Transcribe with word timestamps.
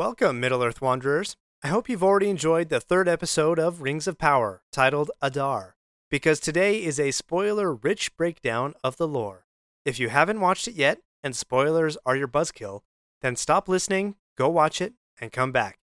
Welcome, 0.00 0.40
Middle 0.40 0.62
Earth 0.62 0.80
Wanderers. 0.80 1.36
I 1.62 1.68
hope 1.68 1.90
you've 1.90 2.02
already 2.02 2.30
enjoyed 2.30 2.70
the 2.70 2.80
third 2.80 3.06
episode 3.06 3.58
of 3.58 3.82
Rings 3.82 4.08
of 4.08 4.16
Power, 4.16 4.62
titled 4.72 5.10
Adar, 5.20 5.76
because 6.08 6.40
today 6.40 6.82
is 6.82 6.98
a 6.98 7.10
spoiler 7.10 7.74
rich 7.74 8.16
breakdown 8.16 8.72
of 8.82 8.96
the 8.96 9.06
lore. 9.06 9.44
If 9.84 10.00
you 10.00 10.08
haven't 10.08 10.40
watched 10.40 10.66
it 10.66 10.74
yet, 10.74 11.00
and 11.22 11.36
spoilers 11.36 11.98
are 12.06 12.16
your 12.16 12.28
buzzkill, 12.28 12.80
then 13.20 13.36
stop 13.36 13.68
listening, 13.68 14.14
go 14.38 14.48
watch 14.48 14.80
it, 14.80 14.94
and 15.20 15.32
come 15.32 15.52
back. 15.52 15.80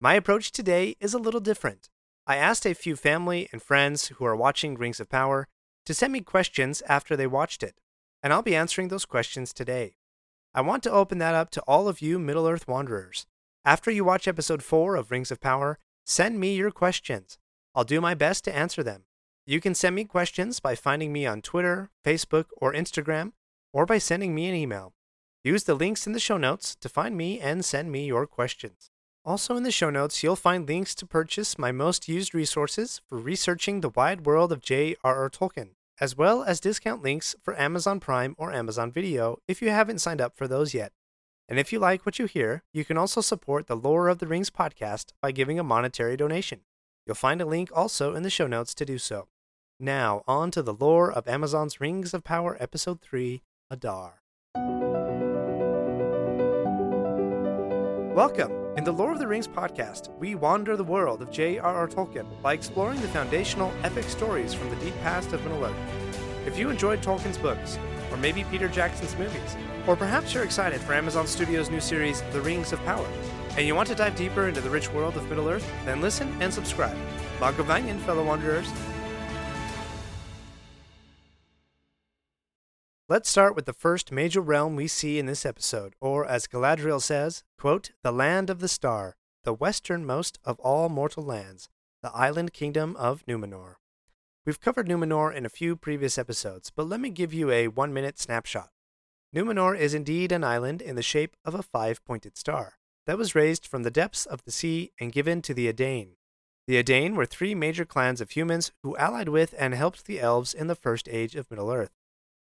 My 0.00 0.14
approach 0.14 0.50
today 0.50 0.96
is 0.98 1.14
a 1.14 1.18
little 1.20 1.38
different. 1.38 1.90
I 2.26 2.34
asked 2.34 2.66
a 2.66 2.74
few 2.74 2.96
family 2.96 3.48
and 3.52 3.62
friends 3.62 4.08
who 4.08 4.24
are 4.24 4.34
watching 4.34 4.74
Rings 4.74 4.98
of 4.98 5.08
Power 5.08 5.46
to 5.86 5.94
send 5.94 6.12
me 6.12 6.22
questions 6.22 6.82
after 6.88 7.14
they 7.14 7.28
watched 7.28 7.62
it, 7.62 7.76
and 8.20 8.32
I'll 8.32 8.42
be 8.42 8.56
answering 8.56 8.88
those 8.88 9.06
questions 9.06 9.52
today. 9.52 9.94
I 10.52 10.60
want 10.60 10.82
to 10.82 10.90
open 10.90 11.18
that 11.18 11.36
up 11.36 11.50
to 11.50 11.60
all 11.68 11.86
of 11.86 12.02
you 12.02 12.18
Middle 12.18 12.48
Earth 12.48 12.66
Wanderers. 12.66 13.28
After 13.66 13.90
you 13.90 14.04
watch 14.04 14.28
episode 14.28 14.62
4 14.62 14.94
of 14.94 15.10
Rings 15.10 15.30
of 15.30 15.40
Power, 15.40 15.78
send 16.04 16.38
me 16.38 16.54
your 16.54 16.70
questions. 16.70 17.38
I'll 17.74 17.82
do 17.82 17.98
my 17.98 18.12
best 18.12 18.44
to 18.44 18.54
answer 18.54 18.82
them. 18.82 19.04
You 19.46 19.58
can 19.58 19.74
send 19.74 19.96
me 19.96 20.04
questions 20.04 20.60
by 20.60 20.74
finding 20.74 21.14
me 21.14 21.24
on 21.24 21.40
Twitter, 21.40 21.88
Facebook, 22.04 22.44
or 22.58 22.74
Instagram, 22.74 23.32
or 23.72 23.86
by 23.86 23.96
sending 23.96 24.34
me 24.34 24.50
an 24.50 24.54
email. 24.54 24.92
Use 25.42 25.64
the 25.64 25.74
links 25.74 26.06
in 26.06 26.12
the 26.12 26.20
show 26.20 26.36
notes 26.36 26.76
to 26.76 26.90
find 26.90 27.16
me 27.16 27.40
and 27.40 27.64
send 27.64 27.90
me 27.90 28.04
your 28.04 28.26
questions. 28.26 28.90
Also, 29.24 29.56
in 29.56 29.62
the 29.62 29.70
show 29.70 29.88
notes, 29.88 30.22
you'll 30.22 30.36
find 30.36 30.68
links 30.68 30.94
to 30.96 31.06
purchase 31.06 31.58
my 31.58 31.72
most 31.72 32.06
used 32.06 32.34
resources 32.34 33.00
for 33.08 33.16
researching 33.16 33.80
the 33.80 33.88
wide 33.88 34.26
world 34.26 34.52
of 34.52 34.60
J.R.R. 34.60 35.30
Tolkien, 35.30 35.70
as 35.98 36.18
well 36.18 36.44
as 36.44 36.60
discount 36.60 37.02
links 37.02 37.34
for 37.42 37.58
Amazon 37.58 37.98
Prime 37.98 38.34
or 38.36 38.52
Amazon 38.52 38.92
Video 38.92 39.38
if 39.48 39.62
you 39.62 39.70
haven't 39.70 40.00
signed 40.00 40.20
up 40.20 40.36
for 40.36 40.46
those 40.46 40.74
yet. 40.74 40.92
And 41.48 41.58
if 41.58 41.72
you 41.72 41.78
like 41.78 42.06
what 42.06 42.18
you 42.18 42.24
hear, 42.24 42.62
you 42.72 42.86
can 42.86 42.96
also 42.96 43.20
support 43.20 43.66
the 43.66 43.76
Lore 43.76 44.08
of 44.08 44.18
the 44.18 44.26
Rings 44.26 44.48
podcast 44.48 45.12
by 45.20 45.30
giving 45.30 45.58
a 45.58 45.64
monetary 45.64 46.16
donation. 46.16 46.60
You'll 47.06 47.16
find 47.16 47.42
a 47.42 47.46
link 47.46 47.68
also 47.74 48.14
in 48.14 48.22
the 48.22 48.30
show 48.30 48.46
notes 48.46 48.74
to 48.76 48.86
do 48.86 48.96
so. 48.96 49.28
Now, 49.78 50.22
on 50.26 50.50
to 50.52 50.62
the 50.62 50.72
lore 50.72 51.12
of 51.12 51.28
Amazon's 51.28 51.80
Rings 51.80 52.14
of 52.14 52.24
Power 52.24 52.56
Episode 52.60 53.02
3 53.02 53.42
Adar. 53.70 54.22
Welcome! 58.14 58.52
In 58.78 58.84
the 58.84 58.92
Lore 58.92 59.12
of 59.12 59.18
the 59.18 59.26
Rings 59.26 59.46
podcast, 59.46 60.16
we 60.18 60.34
wander 60.34 60.76
the 60.76 60.84
world 60.84 61.20
of 61.20 61.30
J.R.R. 61.30 61.88
Tolkien 61.88 62.26
by 62.40 62.54
exploring 62.54 63.00
the 63.02 63.08
foundational 63.08 63.72
epic 63.82 64.04
stories 64.04 64.54
from 64.54 64.70
the 64.70 64.76
deep 64.76 64.98
past 65.02 65.32
of 65.32 65.42
Middle 65.42 65.64
Earth. 65.64 65.76
If 66.46 66.58
you 66.58 66.70
enjoyed 66.70 67.02
Tolkien's 67.02 67.36
books, 67.36 67.78
or 68.10 68.16
maybe 68.16 68.44
Peter 68.44 68.68
Jackson's 68.68 69.16
movies, 69.18 69.56
or 69.86 69.96
perhaps 69.96 70.32
you're 70.32 70.44
excited 70.44 70.80
for 70.80 70.94
Amazon 70.94 71.26
Studios' 71.26 71.70
new 71.70 71.80
series, 71.80 72.22
The 72.32 72.40
Rings 72.40 72.72
of 72.72 72.84
Power, 72.84 73.06
and 73.56 73.66
you 73.66 73.74
want 73.74 73.88
to 73.88 73.94
dive 73.94 74.16
deeper 74.16 74.48
into 74.48 74.60
the 74.60 74.70
rich 74.70 74.90
world 74.92 75.16
of 75.16 75.28
Middle 75.28 75.48
Earth, 75.48 75.70
then 75.84 76.00
listen 76.00 76.34
and 76.40 76.52
subscribe. 76.52 76.96
Mae 77.40 77.52
govannen, 77.52 78.00
fellow 78.00 78.24
wanderers. 78.24 78.70
Let's 83.06 83.28
start 83.28 83.54
with 83.54 83.66
the 83.66 83.74
first 83.74 84.10
major 84.10 84.40
realm 84.40 84.76
we 84.76 84.88
see 84.88 85.18
in 85.18 85.26
this 85.26 85.44
episode, 85.44 85.94
or 86.00 86.24
as 86.24 86.46
Galadriel 86.46 87.02
says, 87.02 87.44
quote, 87.58 87.90
the 88.02 88.10
land 88.10 88.48
of 88.48 88.60
the 88.60 88.68
star, 88.68 89.16
the 89.44 89.52
westernmost 89.52 90.38
of 90.42 90.58
all 90.60 90.88
mortal 90.88 91.22
lands, 91.22 91.68
the 92.02 92.10
island 92.12 92.54
kingdom 92.54 92.96
of 92.96 93.24
Numenor. 93.26 93.74
We've 94.46 94.60
covered 94.60 94.88
Numenor 94.88 95.34
in 95.34 95.44
a 95.44 95.50
few 95.50 95.76
previous 95.76 96.18
episodes, 96.18 96.72
but 96.74 96.88
let 96.88 97.00
me 97.00 97.10
give 97.10 97.34
you 97.34 97.50
a 97.50 97.68
one 97.68 97.92
minute 97.92 98.18
snapshot. 98.18 98.70
Numenor 99.34 99.76
is 99.76 99.94
indeed 99.94 100.30
an 100.30 100.44
island 100.44 100.80
in 100.80 100.94
the 100.94 101.02
shape 101.02 101.36
of 101.44 101.56
a 101.56 101.62
five 101.62 102.04
pointed 102.04 102.36
star 102.36 102.74
that 103.04 103.18
was 103.18 103.34
raised 103.34 103.66
from 103.66 103.82
the 103.82 103.90
depths 103.90 104.26
of 104.26 104.44
the 104.44 104.52
sea 104.52 104.92
and 105.00 105.12
given 105.12 105.42
to 105.42 105.52
the 105.52 105.66
Edain. 105.66 106.16
The 106.68 106.78
Edain 106.78 107.16
were 107.16 107.26
three 107.26 107.54
major 107.54 107.84
clans 107.84 108.20
of 108.20 108.30
humans 108.30 108.70
who 108.84 108.96
allied 108.96 109.28
with 109.28 109.52
and 109.58 109.74
helped 109.74 110.06
the 110.06 110.20
elves 110.20 110.54
in 110.54 110.68
the 110.68 110.76
first 110.76 111.08
age 111.10 111.34
of 111.34 111.50
Middle 111.50 111.72
Earth. 111.72 111.90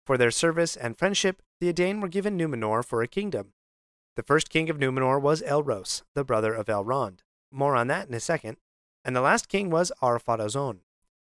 For 0.05 0.17
their 0.17 0.31
service 0.31 0.77
and 0.77 0.97
friendship, 0.97 1.41
the 1.59 1.67
Edain 1.67 1.99
were 1.99 2.07
given 2.07 2.37
Numenor 2.37 2.85
for 2.85 3.01
a 3.01 3.07
kingdom. 3.07 3.51
The 4.15 4.23
first 4.23 4.49
king 4.49 4.69
of 4.69 4.77
Numenor 4.77 5.21
was 5.21 5.41
Elros, 5.41 6.03
the 6.15 6.23
brother 6.23 6.53
of 6.53 6.67
Elrond. 6.67 7.19
More 7.51 7.75
on 7.75 7.87
that 7.87 8.07
in 8.07 8.13
a 8.13 8.19
second. 8.21 8.57
And 9.03 9.13
the 9.13 9.21
last 9.21 9.49
king 9.49 9.69
was 9.69 9.91
Ar-Pharazôn. 10.01 10.79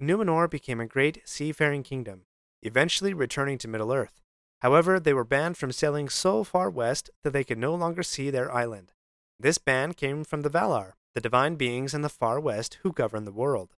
Numenor 0.02 0.50
became 0.50 0.80
a 0.80 0.86
great 0.86 1.22
seafaring 1.24 1.84
kingdom, 1.84 2.22
eventually 2.62 3.14
returning 3.14 3.56
to 3.58 3.68
Middle 3.68 3.92
Earth. 3.92 4.23
However, 4.64 4.98
they 4.98 5.12
were 5.12 5.24
banned 5.24 5.58
from 5.58 5.72
sailing 5.72 6.08
so 6.08 6.42
far 6.42 6.70
west 6.70 7.10
that 7.22 7.34
they 7.34 7.44
could 7.44 7.58
no 7.58 7.74
longer 7.74 8.02
see 8.02 8.30
their 8.30 8.50
island. 8.50 8.92
This 9.38 9.58
ban 9.58 9.92
came 9.92 10.24
from 10.24 10.40
the 10.40 10.48
Valar, 10.48 10.94
the 11.14 11.20
divine 11.20 11.56
beings 11.56 11.92
in 11.92 12.00
the 12.00 12.08
far 12.08 12.40
west 12.40 12.78
who 12.82 12.90
govern 12.90 13.26
the 13.26 13.30
world. 13.30 13.74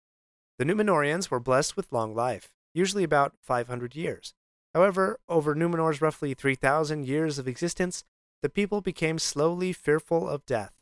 The 0.61 0.65
Numenorians 0.65 1.29
were 1.29 1.41
blessed 1.41 1.77
with 1.77 1.91
long 1.91 2.15
life, 2.15 2.53
usually 2.73 3.03
about 3.03 3.35
500 3.41 3.97
years. 3.97 4.35
However, 4.75 5.19
over 5.29 5.57
Numenor's 5.57 6.01
roughly 6.01 6.35
3,000 6.35 7.05
years 7.05 7.37
of 7.41 7.49
existence, 7.49 8.05
the 8.41 8.49
people 8.49 8.81
became 8.81 9.19
slowly 9.19 9.73
fearful 9.73 10.29
of 10.29 10.47
death, 10.47 10.75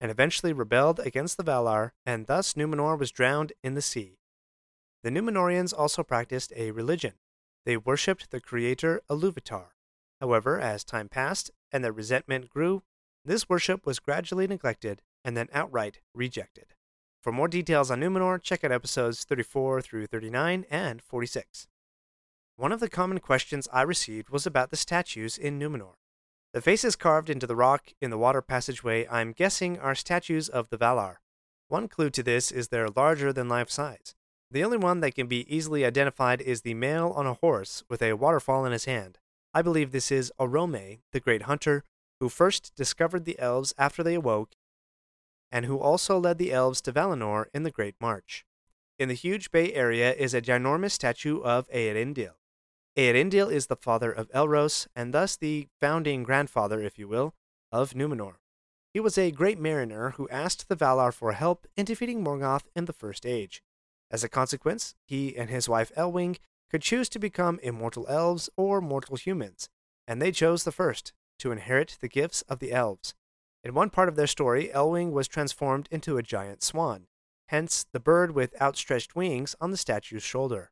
and 0.00 0.10
eventually 0.10 0.52
rebelled 0.52 0.98
against 0.98 1.36
the 1.36 1.44
Valar, 1.44 1.92
and 2.04 2.26
thus 2.26 2.54
Numenor 2.54 2.98
was 2.98 3.12
drowned 3.12 3.52
in 3.62 3.74
the 3.74 3.80
sea. 3.80 4.18
The 5.04 5.10
Numenorians 5.10 5.72
also 5.72 6.02
practiced 6.02 6.52
a 6.56 6.72
religion. 6.72 7.12
They 7.64 7.76
worshipped 7.76 8.30
the 8.30 8.40
creator 8.40 9.02
Iluvatar. 9.08 9.68
However, 10.20 10.60
as 10.60 10.84
time 10.84 11.08
passed 11.08 11.50
and 11.70 11.84
their 11.84 11.92
resentment 11.92 12.48
grew, 12.48 12.82
this 13.24 13.48
worship 13.48 13.86
was 13.86 14.00
gradually 14.00 14.46
neglected 14.46 15.02
and 15.24 15.36
then 15.36 15.48
outright 15.52 16.00
rejected. 16.14 16.74
For 17.22 17.32
more 17.32 17.48
details 17.48 17.90
on 17.90 18.00
Numenor, 18.00 18.42
check 18.42 18.64
out 18.64 18.72
episodes 18.72 19.22
34 19.22 19.80
through 19.80 20.06
39 20.06 20.64
and 20.68 21.00
46. 21.00 21.68
One 22.56 22.72
of 22.72 22.80
the 22.80 22.88
common 22.88 23.20
questions 23.20 23.68
I 23.72 23.82
received 23.82 24.30
was 24.30 24.46
about 24.46 24.70
the 24.70 24.76
statues 24.76 25.38
in 25.38 25.58
Numenor. 25.58 25.94
The 26.52 26.60
faces 26.60 26.96
carved 26.96 27.30
into 27.30 27.46
the 27.46 27.56
rock 27.56 27.92
in 28.00 28.10
the 28.10 28.18
water 28.18 28.42
passageway 28.42 29.06
I'm 29.08 29.32
guessing 29.32 29.78
are 29.78 29.94
statues 29.94 30.48
of 30.48 30.68
the 30.68 30.76
Valar. 30.76 31.16
One 31.68 31.88
clue 31.88 32.10
to 32.10 32.22
this 32.22 32.50
is 32.50 32.68
they're 32.68 32.88
larger 32.88 33.32
than 33.32 33.48
life 33.48 33.70
size. 33.70 34.14
The 34.52 34.64
only 34.64 34.76
one 34.76 35.00
that 35.00 35.14
can 35.14 35.28
be 35.28 35.46
easily 35.48 35.82
identified 35.82 36.42
is 36.42 36.60
the 36.60 36.74
male 36.74 37.14
on 37.16 37.26
a 37.26 37.32
horse 37.32 37.82
with 37.88 38.02
a 38.02 38.12
waterfall 38.12 38.66
in 38.66 38.72
his 38.72 38.84
hand. 38.84 39.18
I 39.54 39.62
believe 39.62 39.92
this 39.92 40.12
is 40.12 40.30
Orome, 40.38 40.98
the 41.10 41.20
great 41.20 41.44
hunter, 41.44 41.84
who 42.20 42.28
first 42.28 42.74
discovered 42.76 43.24
the 43.24 43.38
elves 43.38 43.72
after 43.78 44.02
they 44.02 44.12
awoke, 44.12 44.52
and 45.50 45.64
who 45.64 45.78
also 45.78 46.18
led 46.18 46.36
the 46.36 46.52
elves 46.52 46.82
to 46.82 46.92
Valinor 46.92 47.46
in 47.54 47.62
the 47.62 47.70
Great 47.70 47.94
March. 47.98 48.44
In 48.98 49.08
the 49.08 49.14
huge 49.14 49.50
bay 49.50 49.72
area 49.72 50.12
is 50.12 50.34
a 50.34 50.42
ginormous 50.42 50.92
statue 50.92 51.40
of 51.40 51.66
Eärendil. 51.70 52.34
Eärendil 52.94 53.50
is 53.50 53.68
the 53.68 53.76
father 53.76 54.12
of 54.12 54.30
Elros, 54.32 54.86
and 54.94 55.14
thus 55.14 55.34
the 55.34 55.68
founding 55.80 56.24
grandfather, 56.24 56.82
if 56.82 56.98
you 56.98 57.08
will, 57.08 57.32
of 57.72 57.94
Numenor. 57.94 58.34
He 58.92 59.00
was 59.00 59.16
a 59.16 59.30
great 59.30 59.58
mariner 59.58 60.10
who 60.10 60.28
asked 60.28 60.68
the 60.68 60.76
Valar 60.76 61.10
for 61.10 61.32
help 61.32 61.66
in 61.74 61.86
defeating 61.86 62.22
Morgoth 62.22 62.64
in 62.76 62.84
the 62.84 62.92
First 62.92 63.24
Age. 63.24 63.62
As 64.12 64.22
a 64.22 64.28
consequence, 64.28 64.94
he 65.06 65.34
and 65.36 65.48
his 65.48 65.70
wife 65.70 65.90
Elwing 65.96 66.36
could 66.70 66.82
choose 66.82 67.08
to 67.08 67.18
become 67.18 67.58
immortal 67.62 68.06
elves 68.08 68.50
or 68.56 68.82
mortal 68.82 69.16
humans, 69.16 69.70
and 70.06 70.20
they 70.20 70.30
chose 70.30 70.64
the 70.64 70.70
first, 70.70 71.14
to 71.38 71.50
inherit 71.50 71.96
the 72.00 72.08
gifts 72.08 72.42
of 72.42 72.58
the 72.58 72.72
elves. 72.72 73.14
In 73.64 73.72
one 73.72 73.88
part 73.88 74.10
of 74.10 74.16
their 74.16 74.26
story, 74.26 74.70
Elwing 74.74 75.12
was 75.12 75.28
transformed 75.28 75.88
into 75.90 76.18
a 76.18 76.22
giant 76.22 76.62
swan, 76.62 77.06
hence 77.48 77.86
the 77.90 78.00
bird 78.00 78.32
with 78.32 78.60
outstretched 78.60 79.16
wings 79.16 79.56
on 79.60 79.70
the 79.70 79.76
statue's 79.78 80.22
shoulder. 80.22 80.70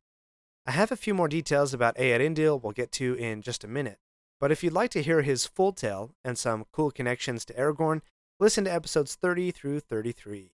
I 0.67 0.71
have 0.71 0.91
a 0.91 0.95
few 0.95 1.15
more 1.15 1.27
details 1.27 1.73
about 1.73 1.97
Eärendil 1.97 2.61
we'll 2.61 2.73
get 2.73 2.91
to 2.93 3.15
in 3.15 3.41
just 3.41 3.63
a 3.63 3.67
minute, 3.67 3.97
but 4.39 4.51
if 4.51 4.63
you'd 4.63 4.73
like 4.73 4.91
to 4.91 5.01
hear 5.01 5.23
his 5.23 5.47
full 5.47 5.71
tale 5.71 6.13
and 6.23 6.37
some 6.37 6.65
cool 6.71 6.91
connections 6.91 7.43
to 7.45 7.53
Aragorn, 7.55 8.01
listen 8.39 8.65
to 8.65 8.73
episodes 8.73 9.15
30 9.15 9.49
through 9.49 9.79
33. 9.79 10.51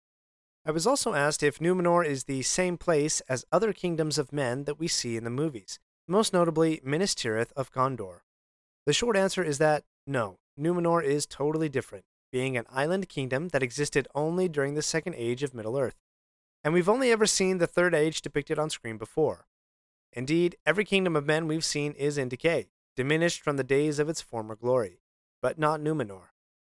I 0.64 0.70
was 0.70 0.86
also 0.86 1.14
asked 1.14 1.42
if 1.42 1.58
Numenor 1.58 2.06
is 2.06 2.24
the 2.24 2.42
same 2.42 2.76
place 2.76 3.20
as 3.22 3.44
other 3.50 3.72
kingdoms 3.72 4.16
of 4.16 4.32
men 4.32 4.62
that 4.64 4.78
we 4.78 4.86
see 4.86 5.16
in 5.16 5.24
the 5.24 5.30
movies, 5.30 5.80
most 6.06 6.32
notably 6.32 6.80
Minas 6.84 7.16
Tirith 7.16 7.50
of 7.56 7.72
Gondor. 7.72 8.20
The 8.86 8.92
short 8.92 9.16
answer 9.16 9.42
is 9.42 9.58
that 9.58 9.82
no, 10.06 10.38
Numenor 10.56 11.02
is 11.02 11.26
totally 11.26 11.68
different, 11.68 12.04
being 12.30 12.56
an 12.56 12.66
island 12.70 13.08
kingdom 13.08 13.48
that 13.48 13.62
existed 13.62 14.06
only 14.14 14.48
during 14.48 14.74
the 14.74 14.82
Second 14.82 15.16
Age 15.16 15.42
of 15.42 15.52
Middle 15.52 15.76
Earth. 15.76 15.96
And 16.62 16.72
we've 16.72 16.88
only 16.88 17.10
ever 17.10 17.26
seen 17.26 17.58
the 17.58 17.66
Third 17.66 17.92
Age 17.92 18.22
depicted 18.22 18.56
on 18.56 18.70
screen 18.70 18.98
before. 18.98 19.46
Indeed, 20.12 20.56
every 20.64 20.84
kingdom 20.84 21.16
of 21.16 21.26
men 21.26 21.48
we've 21.48 21.64
seen 21.64 21.92
is 21.94 22.16
in 22.16 22.28
decay, 22.28 22.68
diminished 22.94 23.40
from 23.40 23.56
the 23.56 23.64
days 23.64 23.98
of 23.98 24.08
its 24.08 24.20
former 24.20 24.54
glory. 24.54 25.00
But 25.40 25.58
not 25.58 25.80
Numenor. 25.80 26.28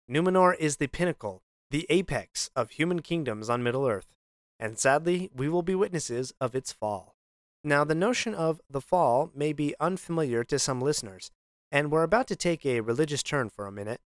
Numenor 0.08 0.56
is 0.58 0.78
the 0.78 0.86
pinnacle, 0.86 1.42
the 1.72 1.86
apex 1.88 2.50
of 2.54 2.68
human 2.72 3.00
kingdoms 3.00 3.48
on 3.48 3.62
Middle 3.62 3.86
Earth, 3.86 4.14
and 4.60 4.78
sadly, 4.78 5.30
we 5.34 5.48
will 5.48 5.62
be 5.62 5.74
witnesses 5.74 6.34
of 6.38 6.54
its 6.54 6.70
fall. 6.70 7.16
Now, 7.64 7.82
the 7.82 7.94
notion 7.94 8.34
of 8.34 8.60
the 8.68 8.82
fall 8.82 9.30
may 9.34 9.54
be 9.54 9.74
unfamiliar 9.80 10.44
to 10.44 10.58
some 10.58 10.82
listeners, 10.82 11.30
and 11.70 11.90
we're 11.90 12.02
about 12.02 12.26
to 12.26 12.36
take 12.36 12.66
a 12.66 12.80
religious 12.80 13.22
turn 13.22 13.48
for 13.48 13.66
a 13.66 13.72
minute. 13.72 14.02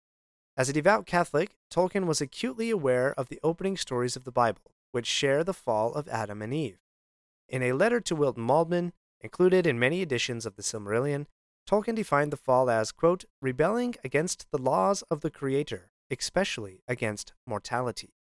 As 0.57 0.67
a 0.67 0.73
devout 0.73 1.05
Catholic, 1.05 1.55
Tolkien 1.73 2.05
was 2.05 2.19
acutely 2.19 2.69
aware 2.69 3.13
of 3.17 3.29
the 3.29 3.39
opening 3.41 3.77
stories 3.77 4.17
of 4.17 4.25
the 4.25 4.31
Bible, 4.31 4.73
which 4.91 5.07
share 5.07 5.45
the 5.45 5.53
fall 5.53 5.93
of 5.93 6.09
Adam 6.09 6.41
and 6.41 6.53
Eve. 6.53 6.79
In 7.47 7.63
a 7.63 7.71
letter 7.71 8.01
to 8.01 8.15
Milton 8.15 8.45
Waldman, 8.45 8.91
included 9.21 9.65
in 9.65 9.79
many 9.79 10.01
editions 10.01 10.45
of 10.45 10.57
the 10.57 10.63
Silmarillion, 10.63 11.27
Tolkien 11.65 11.95
defined 11.95 12.33
the 12.33 12.37
fall 12.37 12.69
as, 12.69 12.91
quote, 12.91 13.23
rebelling 13.41 13.95
against 14.03 14.51
the 14.51 14.57
laws 14.57 15.01
of 15.03 15.21
the 15.21 15.31
Creator, 15.31 15.89
especially 16.19 16.81
against 16.87 17.33
mortality. 17.45 18.13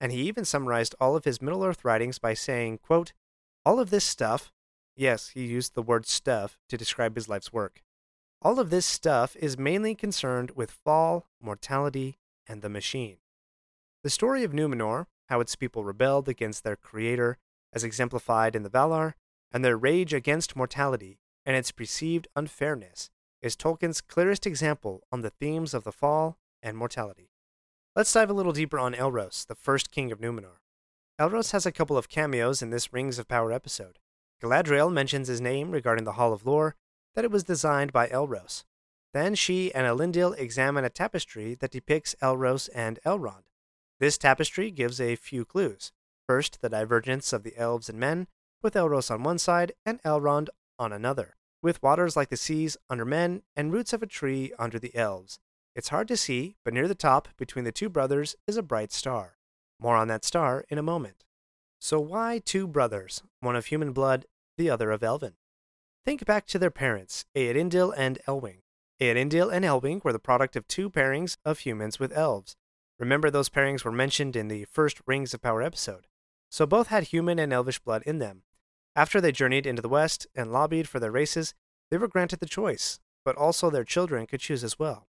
And 0.00 0.12
he 0.12 0.22
even 0.22 0.44
summarized 0.44 0.94
all 1.00 1.16
of 1.16 1.24
his 1.24 1.40
Middle 1.40 1.64
Earth 1.64 1.84
writings 1.84 2.18
by 2.18 2.34
saying, 2.34 2.78
quote, 2.78 3.12
all 3.64 3.80
of 3.80 3.90
this 3.90 4.04
stuff, 4.04 4.52
yes, 4.94 5.30
he 5.30 5.44
used 5.44 5.74
the 5.74 5.82
word 5.82 6.06
stuff 6.06 6.58
to 6.68 6.76
describe 6.76 7.16
his 7.16 7.28
life's 7.28 7.52
work. 7.52 7.82
All 8.42 8.60
of 8.60 8.70
this 8.70 8.86
stuff 8.86 9.34
is 9.36 9.58
mainly 9.58 9.94
concerned 9.94 10.52
with 10.52 10.78
fall, 10.84 11.26
mortality, 11.40 12.18
and 12.46 12.62
the 12.62 12.68
machine. 12.68 13.16
The 14.04 14.10
story 14.10 14.44
of 14.44 14.52
Numenor, 14.52 15.06
how 15.28 15.40
its 15.40 15.56
people 15.56 15.82
rebelled 15.82 16.28
against 16.28 16.62
their 16.62 16.76
creator, 16.76 17.38
as 17.72 17.82
exemplified 17.82 18.54
in 18.54 18.62
the 18.62 18.70
Valar, 18.70 19.14
and 19.50 19.64
their 19.64 19.76
rage 19.76 20.14
against 20.14 20.54
mortality 20.54 21.18
and 21.44 21.56
its 21.56 21.72
perceived 21.72 22.28
unfairness, 22.36 23.10
is 23.42 23.56
Tolkien's 23.56 24.00
clearest 24.00 24.46
example 24.46 25.02
on 25.10 25.22
the 25.22 25.30
themes 25.30 25.74
of 25.74 25.84
the 25.84 25.92
fall 25.92 26.38
and 26.62 26.76
mortality. 26.76 27.30
Let's 27.94 28.12
dive 28.12 28.30
a 28.30 28.34
little 28.34 28.52
deeper 28.52 28.78
on 28.78 28.94
Elros, 28.94 29.46
the 29.46 29.54
first 29.54 29.90
king 29.90 30.12
of 30.12 30.20
Numenor. 30.20 30.60
Elros 31.18 31.52
has 31.52 31.64
a 31.64 31.72
couple 31.72 31.96
of 31.96 32.08
cameos 32.08 32.60
in 32.60 32.70
this 32.70 32.92
Rings 32.92 33.18
of 33.18 33.26
Power 33.26 33.50
episode. 33.52 33.98
Galadriel 34.42 34.92
mentions 34.92 35.28
his 35.28 35.40
name 35.40 35.70
regarding 35.70 36.04
the 36.04 36.12
Hall 36.12 36.32
of 36.32 36.44
Lore, 36.44 36.76
that 37.14 37.24
it 37.24 37.30
was 37.30 37.44
designed 37.44 37.92
by 37.92 38.08
Elros. 38.08 38.64
Then 39.14 39.34
she 39.34 39.74
and 39.74 39.86
Elendil 39.86 40.38
examine 40.38 40.84
a 40.84 40.90
tapestry 40.90 41.54
that 41.54 41.70
depicts 41.70 42.14
Elros 42.20 42.68
and 42.74 42.98
Elrond. 43.06 43.44
This 43.98 44.18
tapestry 44.18 44.70
gives 44.70 45.00
a 45.00 45.16
few 45.16 45.46
clues. 45.46 45.92
First, 46.28 46.60
the 46.60 46.68
divergence 46.68 47.32
of 47.32 47.42
the 47.42 47.56
elves 47.56 47.88
and 47.88 47.98
men, 47.98 48.26
with 48.62 48.74
Elros 48.74 49.10
on 49.10 49.22
one 49.22 49.38
side 49.38 49.72
and 49.86 50.02
Elrond 50.02 50.48
on 50.78 50.92
another, 50.92 51.36
with 51.62 51.82
waters 51.82 52.14
like 52.14 52.28
the 52.28 52.36
seas 52.36 52.76
under 52.90 53.06
men 53.06 53.42
and 53.56 53.72
roots 53.72 53.94
of 53.94 54.02
a 54.02 54.06
tree 54.06 54.52
under 54.58 54.78
the 54.78 54.94
elves. 54.94 55.38
It's 55.76 55.90
hard 55.90 56.08
to 56.08 56.16
see, 56.16 56.56
but 56.64 56.72
near 56.72 56.88
the 56.88 56.94
top, 56.94 57.28
between 57.36 57.66
the 57.66 57.70
two 57.70 57.90
brothers, 57.90 58.34
is 58.46 58.56
a 58.56 58.62
bright 58.62 58.92
star. 58.92 59.36
More 59.78 59.94
on 59.94 60.08
that 60.08 60.24
star 60.24 60.64
in 60.70 60.78
a 60.78 60.82
moment. 60.82 61.22
So, 61.78 62.00
why 62.00 62.40
two 62.42 62.66
brothers, 62.66 63.22
one 63.40 63.56
of 63.56 63.66
human 63.66 63.92
blood, 63.92 64.24
the 64.56 64.70
other 64.70 64.90
of 64.90 65.02
elven? 65.02 65.34
Think 66.06 66.24
back 66.24 66.46
to 66.46 66.58
their 66.58 66.70
parents, 66.70 67.26
Eärendil 67.36 67.92
and 67.94 68.18
Elwing. 68.26 68.62
Eärendil 69.02 69.52
and 69.52 69.66
Elwing 69.66 70.02
were 70.02 70.14
the 70.14 70.18
product 70.18 70.56
of 70.56 70.66
two 70.66 70.88
pairings 70.88 71.36
of 71.44 71.58
humans 71.58 72.00
with 72.00 72.16
elves. 72.16 72.56
Remember, 72.98 73.30
those 73.30 73.50
pairings 73.50 73.84
were 73.84 73.92
mentioned 73.92 74.34
in 74.34 74.48
the 74.48 74.64
first 74.64 75.02
Rings 75.06 75.34
of 75.34 75.42
Power 75.42 75.60
episode. 75.60 76.06
So, 76.50 76.64
both 76.64 76.86
had 76.86 77.04
human 77.04 77.38
and 77.38 77.52
elvish 77.52 77.80
blood 77.80 78.02
in 78.06 78.18
them. 78.18 78.44
After 78.94 79.20
they 79.20 79.30
journeyed 79.30 79.66
into 79.66 79.82
the 79.82 79.90
West 79.90 80.26
and 80.34 80.50
lobbied 80.50 80.88
for 80.88 81.00
their 81.00 81.12
races, 81.12 81.52
they 81.90 81.98
were 81.98 82.08
granted 82.08 82.40
the 82.40 82.46
choice, 82.46 82.98
but 83.26 83.36
also 83.36 83.68
their 83.68 83.84
children 83.84 84.26
could 84.26 84.40
choose 84.40 84.64
as 84.64 84.78
well. 84.78 85.06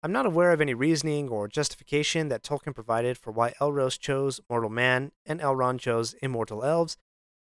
I'm 0.00 0.12
not 0.12 0.26
aware 0.26 0.52
of 0.52 0.60
any 0.60 0.74
reasoning 0.74 1.28
or 1.28 1.48
justification 1.48 2.28
that 2.28 2.44
Tolkien 2.44 2.74
provided 2.74 3.18
for 3.18 3.32
why 3.32 3.54
Elros 3.60 3.98
chose 3.98 4.40
mortal 4.48 4.70
man 4.70 5.10
and 5.26 5.40
Elrond 5.40 5.80
chose 5.80 6.14
immortal 6.22 6.62
elves, 6.62 6.96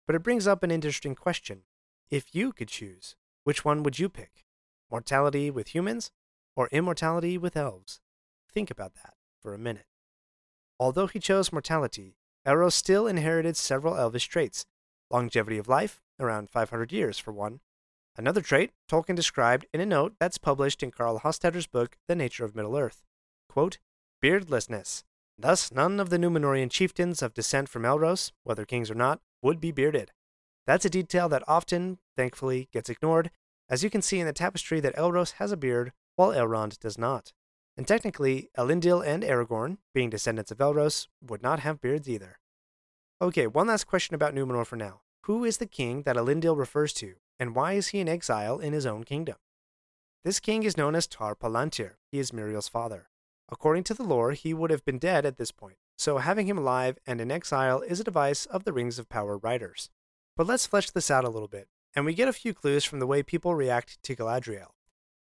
but 0.04 0.16
it 0.16 0.24
brings 0.24 0.48
up 0.48 0.64
an 0.64 0.72
interesting 0.72 1.14
question. 1.14 1.62
If 2.10 2.34
you 2.34 2.52
could 2.52 2.66
choose, 2.66 3.14
which 3.44 3.64
one 3.64 3.84
would 3.84 4.00
you 4.00 4.08
pick? 4.08 4.44
Mortality 4.90 5.48
with 5.48 5.68
humans 5.68 6.10
or 6.56 6.68
immortality 6.72 7.38
with 7.38 7.56
elves? 7.56 8.00
Think 8.52 8.68
about 8.68 8.94
that 8.94 9.14
for 9.40 9.54
a 9.54 9.58
minute. 9.58 9.86
Although 10.80 11.06
he 11.06 11.20
chose 11.20 11.52
mortality, 11.52 12.16
Elros 12.44 12.72
still 12.72 13.06
inherited 13.06 13.56
several 13.56 13.96
elvish 13.96 14.26
traits 14.26 14.66
longevity 15.10 15.58
of 15.58 15.68
life, 15.68 16.00
around 16.18 16.50
500 16.50 16.92
years 16.92 17.18
for 17.18 17.32
one, 17.32 17.60
Another 18.16 18.40
trait 18.40 18.72
Tolkien 18.90 19.14
described 19.14 19.66
in 19.72 19.80
a 19.80 19.86
note 19.86 20.14
that's 20.18 20.38
published 20.38 20.82
in 20.82 20.90
Carl 20.90 21.20
Hostetter's 21.20 21.66
book, 21.66 21.96
The 22.08 22.16
Nature 22.16 22.44
of 22.44 22.54
Middle 22.54 22.76
Earth. 22.76 23.02
Quote, 23.48 23.78
Beardlessness. 24.20 25.04
Thus, 25.38 25.72
none 25.72 25.98
of 26.00 26.10
the 26.10 26.18
Numenorean 26.18 26.70
chieftains 26.70 27.22
of 27.22 27.32
descent 27.32 27.68
from 27.68 27.84
Elros, 27.84 28.32
whether 28.44 28.64
kings 28.64 28.90
or 28.90 28.94
not, 28.94 29.20
would 29.42 29.60
be 29.60 29.72
bearded. 29.72 30.12
That's 30.66 30.84
a 30.84 30.90
detail 30.90 31.28
that 31.30 31.44
often, 31.48 31.98
thankfully, 32.16 32.68
gets 32.72 32.90
ignored, 32.90 33.30
as 33.68 33.82
you 33.82 33.88
can 33.88 34.02
see 34.02 34.20
in 34.20 34.26
the 34.26 34.32
tapestry 34.32 34.80
that 34.80 34.96
Elros 34.96 35.32
has 35.32 35.52
a 35.52 35.56
beard 35.56 35.92
while 36.16 36.30
Elrond 36.30 36.78
does 36.78 36.98
not. 36.98 37.32
And 37.76 37.88
technically, 37.88 38.50
Elendil 38.58 39.06
and 39.06 39.22
Aragorn, 39.22 39.78
being 39.94 40.10
descendants 40.10 40.50
of 40.50 40.58
Elros, 40.58 41.06
would 41.22 41.42
not 41.42 41.60
have 41.60 41.80
beards 41.80 42.08
either. 42.08 42.38
Okay, 43.22 43.46
one 43.46 43.68
last 43.68 43.86
question 43.86 44.14
about 44.14 44.34
Numenor 44.34 44.66
for 44.66 44.76
now. 44.76 45.00
Who 45.22 45.44
is 45.44 45.56
the 45.56 45.66
king 45.66 46.02
that 46.02 46.16
Elendil 46.16 46.58
refers 46.58 46.92
to, 46.94 47.14
and 47.40 47.56
why 47.56 47.72
is 47.72 47.88
he 47.88 47.98
in 47.98 48.08
exile 48.08 48.58
in 48.58 48.74
his 48.74 48.84
own 48.84 49.02
kingdom? 49.02 49.36
This 50.22 50.38
king 50.38 50.62
is 50.62 50.76
known 50.76 50.94
as 50.94 51.06
Tar 51.06 51.34
Palantir. 51.34 51.92
He 52.12 52.18
is 52.18 52.32
Miriel's 52.32 52.68
father. 52.68 53.08
According 53.50 53.84
to 53.84 53.94
the 53.94 54.02
lore, 54.02 54.32
he 54.32 54.52
would 54.52 54.70
have 54.70 54.84
been 54.84 54.98
dead 54.98 55.24
at 55.24 55.38
this 55.38 55.50
point, 55.50 55.78
so 55.96 56.18
having 56.18 56.46
him 56.46 56.58
alive 56.58 56.98
and 57.06 57.20
in 57.20 57.30
exile 57.30 57.80
is 57.80 57.98
a 57.98 58.04
device 58.04 58.44
of 58.44 58.64
the 58.64 58.72
Rings 58.74 58.98
of 58.98 59.08
Power 59.08 59.38
writers. 59.38 59.88
But 60.36 60.46
let's 60.46 60.66
flesh 60.66 60.90
this 60.90 61.10
out 61.10 61.24
a 61.24 61.30
little 61.30 61.48
bit, 61.48 61.68
and 61.96 62.04
we 62.04 62.12
get 62.12 62.28
a 62.28 62.32
few 62.32 62.52
clues 62.52 62.84
from 62.84 62.98
the 62.98 63.06
way 63.06 63.22
people 63.22 63.54
react 63.54 64.00
to 64.02 64.14
Galadriel. 64.14 64.72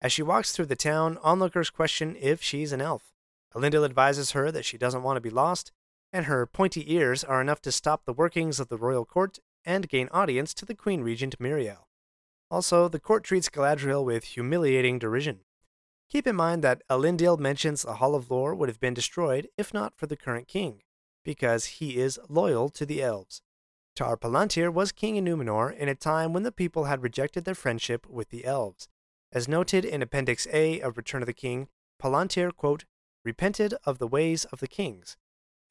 As 0.02 0.12
she 0.12 0.22
walks 0.22 0.52
through 0.52 0.66
the 0.66 0.76
town, 0.76 1.18
onlookers 1.22 1.70
question 1.70 2.14
if 2.20 2.42
she's 2.42 2.72
an 2.72 2.82
elf. 2.82 3.14
Elendil 3.54 3.86
advises 3.86 4.32
her 4.32 4.52
that 4.52 4.66
she 4.66 4.76
doesn't 4.76 5.02
want 5.02 5.16
to 5.16 5.20
be 5.22 5.30
lost, 5.30 5.72
and 6.12 6.26
her 6.26 6.44
pointy 6.46 6.92
ears 6.94 7.24
are 7.24 7.40
enough 7.40 7.62
to 7.62 7.72
stop 7.72 8.04
the 8.04 8.12
workings 8.12 8.60
of 8.60 8.68
the 8.68 8.76
royal 8.76 9.06
court 9.06 9.38
and 9.64 9.88
gain 9.88 10.08
audience 10.12 10.52
to 10.52 10.66
the 10.66 10.74
Queen 10.74 11.00
Regent 11.00 11.38
Miriel. 11.38 11.86
Also, 12.52 12.86
the 12.86 13.00
court 13.00 13.24
treats 13.24 13.48
Galadriel 13.48 14.04
with 14.04 14.24
humiliating 14.24 14.98
derision. 14.98 15.40
Keep 16.10 16.26
in 16.26 16.36
mind 16.36 16.62
that 16.62 16.82
Elendil 16.90 17.38
mentions 17.38 17.80
the 17.80 17.94
Hall 17.94 18.14
of 18.14 18.30
Lore 18.30 18.54
would 18.54 18.68
have 18.68 18.78
been 18.78 18.92
destroyed 18.92 19.48
if 19.56 19.72
not 19.72 19.96
for 19.96 20.06
the 20.06 20.18
current 20.18 20.48
king, 20.48 20.82
because 21.24 21.64
he 21.64 21.96
is 21.96 22.20
loyal 22.28 22.68
to 22.68 22.84
the 22.84 23.02
elves. 23.02 23.40
Tar 23.96 24.18
Palantir 24.18 24.70
was 24.70 24.92
king 24.92 25.16
in 25.16 25.24
Numenor 25.24 25.74
in 25.74 25.88
a 25.88 25.94
time 25.94 26.34
when 26.34 26.42
the 26.42 26.52
people 26.52 26.84
had 26.84 27.02
rejected 27.02 27.46
their 27.46 27.54
friendship 27.54 28.06
with 28.06 28.28
the 28.28 28.44
elves. 28.44 28.86
As 29.32 29.48
noted 29.48 29.86
in 29.86 30.02
Appendix 30.02 30.46
A 30.52 30.78
of 30.80 30.98
Return 30.98 31.22
of 31.22 31.26
the 31.26 31.32
King, 31.32 31.68
Palantir, 31.98 32.54
quote, 32.54 32.84
repented 33.24 33.72
of 33.86 33.98
the 33.98 34.06
ways 34.06 34.44
of 34.52 34.60
the 34.60 34.68
kings, 34.68 35.16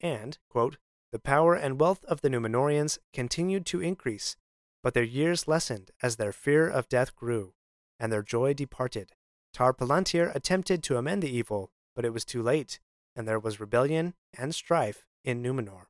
and, 0.00 0.36
quote, 0.48 0.78
the 1.12 1.20
power 1.20 1.54
and 1.54 1.78
wealth 1.78 2.04
of 2.06 2.22
the 2.22 2.28
Numenorians 2.28 2.98
continued 3.12 3.66
to 3.66 3.80
increase, 3.80 4.36
but 4.82 4.94
their 4.94 5.02
years 5.02 5.46
lessened 5.46 5.90
as 6.02 6.16
their 6.16 6.32
fear 6.32 6.68
of 6.68 6.88
death 6.88 7.14
grew, 7.14 7.54
and 8.00 8.12
their 8.12 8.22
joy 8.22 8.52
departed. 8.52 9.12
Tar 9.52 9.72
Palantir 9.72 10.34
attempted 10.34 10.82
to 10.82 10.96
amend 10.96 11.22
the 11.22 11.34
evil, 11.34 11.70
but 11.94 12.04
it 12.04 12.12
was 12.12 12.24
too 12.24 12.42
late, 12.42 12.80
and 13.14 13.28
there 13.28 13.38
was 13.38 13.60
rebellion 13.60 14.14
and 14.36 14.54
strife 14.54 15.04
in 15.24 15.42
Numenor. 15.42 15.86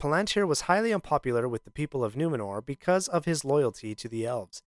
Palantir 0.00 0.46
was 0.46 0.62
highly 0.62 0.92
unpopular 0.92 1.48
with 1.48 1.64
the 1.64 1.70
people 1.70 2.04
of 2.04 2.14
Numenor 2.14 2.64
because 2.64 3.08
of 3.08 3.24
his 3.24 3.44
loyalty 3.44 3.94
to 3.94 4.08
the 4.08 4.26
elves. 4.26 4.62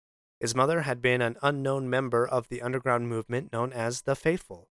His 0.41 0.55
mother 0.55 0.83
had 0.83 1.01
been 1.01 1.23
an 1.23 1.37
unknown 1.41 1.89
member 1.89 2.27
of 2.27 2.49
the 2.49 2.61
underground 2.61 3.09
movement 3.09 3.53
known 3.53 3.73
as 3.73 4.03
the 4.03 4.15
Faithful, 4.15 4.69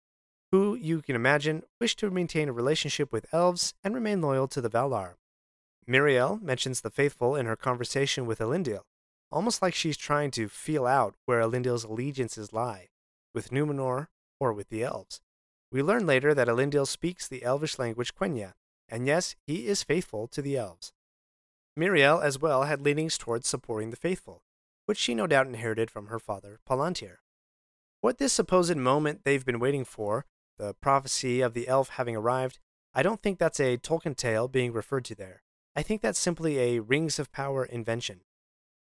who, 0.51 0.75
you 0.75 1.03
can 1.03 1.15
imagine, 1.15 1.63
wished 1.81 2.01
to 2.01 2.11
maintain 2.11 2.49
a 2.49 2.53
relationship 2.53 3.13
with 3.13 3.33
elves 3.33 3.75
and 3.85 3.95
remain 3.95 4.21
loyal 4.21 4.49
to 4.49 4.61
the 4.61 4.71
Valar. 4.71 5.15
Miriel 5.91 6.41
mentions 6.41 6.83
the 6.83 6.91
faithful 6.91 7.35
in 7.35 7.47
her 7.47 7.57
conversation 7.57 8.25
with 8.25 8.39
Elendil, 8.39 8.83
almost 9.33 9.61
like 9.61 9.75
she's 9.75 9.97
trying 9.97 10.31
to 10.31 10.49
feel 10.49 10.87
out 10.87 11.17
where 11.27 11.41
Elendil's 11.41 11.83
allegiances 11.83 12.53
lie, 12.53 12.91
with 13.35 13.51
Numenor 13.51 14.07
or 14.39 14.53
with 14.53 14.69
the 14.69 14.85
elves. 14.85 15.21
We 15.73 15.83
learn 15.83 16.07
later 16.07 16.33
that 16.33 16.47
Elendil 16.47 16.87
speaks 16.87 17.27
the 17.27 17.43
elvish 17.43 17.77
language 17.77 18.15
Quenya, 18.15 18.53
and 18.89 19.09
yes, 19.09 19.35
he 19.49 19.67
is 19.67 19.83
faithful 19.83 20.29
to 20.29 20.41
the 20.41 20.57
elves. 20.57 20.93
Miriel 21.77 22.23
as 22.23 22.39
well 22.39 22.65
had 22.65 22.83
leanings 22.83 23.19
towards 23.19 23.49
supporting 23.49 23.91
the 23.91 23.97
faithful, 23.97 24.45
which 24.87 24.99
she 24.99 25.13
no 25.13 25.27
doubt 25.27 25.49
inherited 25.49 25.91
from 25.91 26.07
her 26.07 26.21
father 26.21 26.61
Palantir. 26.69 27.17
What 28.01 28.19
this 28.19 28.33
supposed 28.33 28.77
moment 28.77 29.23
they've 29.25 29.45
been 29.45 29.59
waiting 29.59 29.85
for, 29.85 30.25
the 30.57 30.73
prophecy 30.73 31.41
of 31.41 31.53
the 31.53 31.67
elf 31.67 31.89
having 31.91 32.15
arrived, 32.15 32.61
I 32.95 33.03
don't 33.03 33.21
think 33.21 33.41
that's 33.41 33.59
a 33.59 33.77
Tolkien 33.77 34.17
tale 34.17 34.47
being 34.47 34.73
referred 34.73 35.05
to 35.07 35.17
there. 35.17 35.43
I 35.77 35.83
think 35.83 36.03
that's 36.03 36.19
simply 36.19 36.59
a 36.59 36.81
Rings 36.81 37.19
of 37.19 37.33
Power 37.33 37.65
invention. 37.65 38.23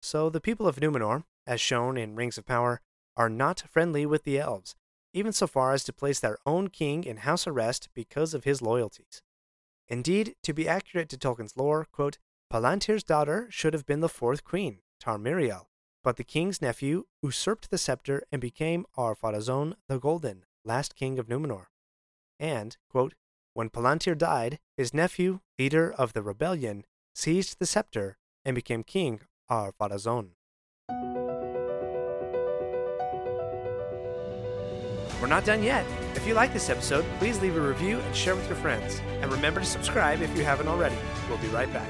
So 0.02 0.30
the 0.30 0.42
people 0.42 0.68
of 0.68 0.76
Numenor, 0.78 1.24
as 1.48 1.62
shown 1.62 1.98
in 1.98 2.16
Rings 2.16 2.38
of 2.38 2.46
Power, 2.46 2.82
are 3.16 3.30
not 3.30 3.64
friendly 3.72 4.06
with 4.06 4.24
the 4.24 4.38
elves, 4.38 4.76
even 5.14 5.32
so 5.32 5.48
far 5.48 5.72
as 5.72 5.84
to 5.86 5.94
place 5.94 6.20
their 6.20 6.38
own 6.46 6.68
king 6.68 7.04
in 7.04 7.18
house 7.18 7.48
arrest 7.48 7.90
because 7.94 8.34
of 8.34 8.44
his 8.44 8.62
loyalties. 8.62 9.22
Indeed, 9.88 10.36
to 10.44 10.54
be 10.54 10.68
accurate 10.68 11.10
to 11.10 11.18
Tolkien's 11.18 11.56
lore, 11.56 11.86
quote, 11.92 12.18
Palantir's 12.52 13.04
daughter 13.04 13.48
should 13.50 13.74
have 13.74 13.86
been 13.86 14.02
the 14.02 14.10
fourth 14.10 14.44
queen, 14.44 14.80
Tarmiriel, 15.02 15.68
but 16.04 16.18
the 16.18 16.24
king's 16.24 16.62
nephew 16.62 17.06
usurped 17.24 17.72
the 17.72 17.78
scepter 17.78 18.24
and 18.32 18.42
became 18.42 18.86
Ar-Pharazôn 18.98 19.74
the 19.88 20.00
Golden, 20.00 20.44
last 20.64 20.96
king 20.96 21.18
of 21.18 21.28
Numenor. 21.28 21.68
and, 22.40 22.78
quote, 22.90 23.16
when 23.56 23.70
Palantir 23.70 24.18
died, 24.18 24.60
his 24.76 24.94
nephew, 24.94 25.40
leader 25.58 25.92
of 25.98 26.12
the 26.12 26.22
rebellion, 26.22 26.84
seized 27.16 27.58
the 27.58 27.66
scepter 27.66 28.18
and 28.44 28.54
became 28.54 28.84
king 28.84 29.22
of 29.50 29.74
Pharazôn. 29.80 30.32
We're 35.22 35.28
not 35.28 35.46
done 35.46 35.64
yet. 35.64 35.86
If 36.16 36.28
you 36.28 36.34
like 36.34 36.52
this 36.52 36.70
episode, 36.70 37.06
please 37.18 37.42
leave 37.42 37.56
a 37.56 37.62
review 37.62 38.00
and 38.00 38.16
share 38.16 38.36
with 38.36 38.48
your 38.48 38.58
friends. 38.58 39.02
And 39.22 39.32
remember 39.32 39.62
to 39.62 39.66
subscribe 39.66 40.22
if 40.22 40.36
you 40.38 40.44
haven't 40.44 40.68
already. 40.68 40.98
We'll 41.30 41.38
be 41.38 41.48
right 41.48 41.72
back. 41.72 41.88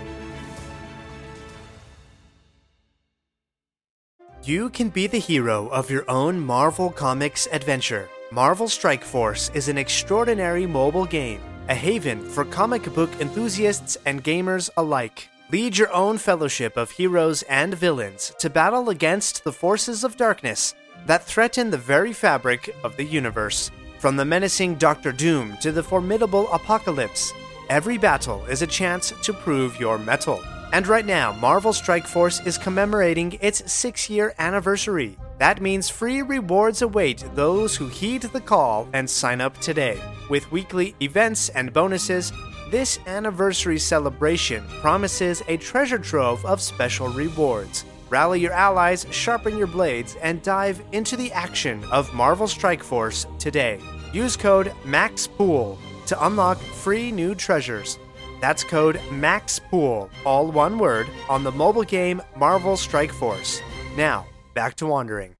You 4.44 4.70
can 4.70 4.90
be 4.90 5.08
the 5.08 5.18
hero 5.18 5.68
of 5.70 5.90
your 5.90 6.08
own 6.08 6.40
Marvel 6.40 6.92
Comics 6.92 7.48
adventure. 7.52 8.08
Marvel 8.32 8.68
Strike 8.68 9.04
Force 9.04 9.50
is 9.56 9.70
an 9.70 9.80
extraordinary 9.80 10.68
mobile 10.68 11.06
game, 11.06 11.42
a 11.68 11.76
haven 11.76 12.22
for 12.30 12.46
comic 12.46 12.94
book 12.94 13.10
enthusiasts 13.20 13.98
and 14.06 14.24
gamers 14.24 14.70
alike. 14.78 15.30
Lead 15.52 15.78
your 15.78 15.92
own 15.92 16.18
fellowship 16.18 16.78
of 16.78 16.92
heroes 16.92 17.44
and 17.44 17.74
villains 17.74 18.34
to 18.40 18.50
battle 18.50 18.90
against 18.90 19.44
the 19.44 19.52
forces 19.52 20.04
of 20.04 20.18
darkness 20.18 20.76
that 21.06 21.24
threaten 21.24 21.70
the 21.70 21.78
very 21.78 22.14
fabric 22.14 22.76
of 22.84 22.96
the 22.98 23.04
universe. 23.04 23.72
From 24.00 24.16
the 24.16 24.26
menacing 24.26 24.76
Doctor 24.76 25.12
Doom 25.12 25.58
to 25.62 25.72
the 25.72 25.84
formidable 25.84 26.52
Apocalypse, 26.52 27.32
every 27.70 27.98
battle 27.98 28.44
is 28.46 28.62
a 28.62 28.68
chance 28.68 29.14
to 29.24 29.34
prove 29.34 29.80
your 29.80 29.98
mettle. 29.98 30.44
And 30.74 30.88
right 30.88 31.06
now, 31.06 31.32
Marvel 31.34 31.74
Strike 31.74 32.06
Force 32.06 32.42
is 32.46 32.58
commemorating 32.58 33.38
its 33.42 33.72
six 33.72 34.10
year 34.10 34.34
anniversary. 34.38 35.18
That 35.38 35.62
means 35.62 35.90
free 35.90 36.22
rewards 36.22 36.82
await 36.82 37.26
those 37.36 37.76
who 37.76 37.88
heed 37.88 38.22
the 38.22 38.40
call 38.40 38.88
and 38.94 39.10
sign 39.10 39.42
up 39.42 39.58
today. 39.60 40.00
With 40.30 40.52
weekly 40.52 40.96
events 41.02 41.50
and 41.50 41.74
bonuses, 41.74 42.32
this 42.72 43.00
anniversary 43.06 43.78
celebration 43.78 44.66
promises 44.82 45.44
a 45.48 45.58
treasure 45.58 46.00
trove 46.00 46.46
of 46.46 46.62
special 46.62 47.10
rewards. 47.10 47.86
Rally 48.10 48.40
your 48.40 48.54
allies, 48.54 49.06
sharpen 49.12 49.58
your 49.58 49.68
blades, 49.68 50.16
and 50.22 50.42
dive 50.42 50.82
into 50.94 51.18
the 51.18 51.32
action 51.34 51.84
of 51.92 52.14
Marvel 52.14 52.48
Strike 52.48 52.84
Force 52.84 53.28
today. 53.38 53.80
Use 54.14 54.38
code 54.38 54.72
MAXPOOL 54.86 55.78
to 56.06 56.26
unlock 56.26 56.58
free 56.60 57.12
new 57.12 57.36
treasures. 57.36 58.00
That's 58.40 58.64
code 58.64 58.98
MAXPOOL, 59.10 60.10
all 60.26 60.52
one 60.52 60.78
word, 60.78 61.08
on 61.30 61.44
the 61.44 61.52
mobile 61.52 61.84
game 61.84 62.22
Marvel 62.38 62.78
Strike 62.78 63.12
Force. 63.12 63.62
Now, 63.98 64.28
back 64.56 64.74
to 64.76 64.88
wandering. 64.88 65.36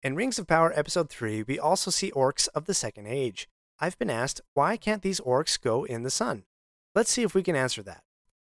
In 0.00 0.14
Rings 0.14 0.38
of 0.38 0.46
Power 0.46 0.72
Episode 0.76 1.10
3, 1.10 1.42
we 1.42 1.58
also 1.58 1.90
see 1.90 2.12
orcs 2.12 2.48
of 2.54 2.66
the 2.66 2.72
Second 2.72 3.08
Age. 3.08 3.48
I've 3.80 3.98
been 3.98 4.08
asked, 4.08 4.40
why 4.54 4.76
can't 4.76 5.02
these 5.02 5.20
orcs 5.20 5.60
go 5.60 5.82
in 5.84 6.04
the 6.04 6.10
sun? 6.10 6.44
Let's 6.94 7.10
see 7.10 7.22
if 7.22 7.34
we 7.34 7.42
can 7.42 7.56
answer 7.56 7.82
that. 7.82 8.04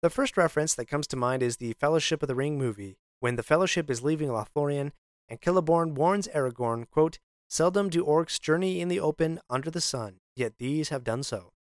The 0.01 0.09
first 0.09 0.35
reference 0.35 0.75
that 0.75 0.89
comes 0.89 1.07
to 1.07 1.15
mind 1.15 1.41
is 1.41 1.57
the 1.57 1.73
Fellowship 1.79 2.21
of 2.21 2.27
the 2.27 2.35
Ring 2.35 2.57
movie, 2.57 2.97
when 3.21 3.37
the 3.37 3.43
Fellowship 3.43 3.89
is 3.89 4.03
leaving 4.03 4.27
Lothlorien, 4.27 4.91
and 5.29 5.39
Celeborn 5.39 5.93
warns 5.93 6.27
Aragorn, 6.27 6.89
quote, 6.89 7.19
Seldom 7.49 7.89
do 7.89 8.03
orcs 8.03 8.39
journey 8.39 8.81
in 8.81 8.89
the 8.89 8.99
open 8.99 9.39
under 9.49 9.71
the 9.71 9.79
sun, 9.79 10.17
yet 10.35 10.57
these 10.59 10.89
have 10.89 11.05
done 11.05 11.23
so. 11.23 11.53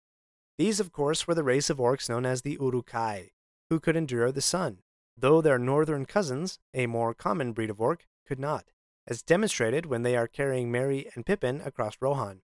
These, 0.57 0.81
of 0.81 0.91
course, 0.91 1.29
were 1.29 1.35
the 1.35 1.45
race 1.45 1.69
of 1.69 1.77
orcs 1.77 2.09
known 2.09 2.25
as 2.25 2.43
the 2.43 2.57
Uruk-hai, 2.59 3.29
who 3.69 3.79
could 3.79 3.95
endure 3.95 4.33
the 4.33 4.41
sun, 4.41 4.79
though 5.21 5.41
their 5.41 5.59
northern 5.59 6.07
cousins, 6.07 6.59
a 6.75 6.87
more 6.87 7.15
common 7.15 7.53
breed 7.53 7.71
of 7.71 7.81
orc, 7.81 8.07
could 8.27 8.39
not, 8.39 8.71
as 9.07 9.23
demonstrated 9.23 9.87
when 9.87 10.03
they 10.03 10.17
are 10.17 10.29
carrying 10.29 10.71
Merry 10.71 11.11
and 11.15 11.27
Pippin 11.27 11.61
across 11.65 11.97
Rohan. 12.01 12.43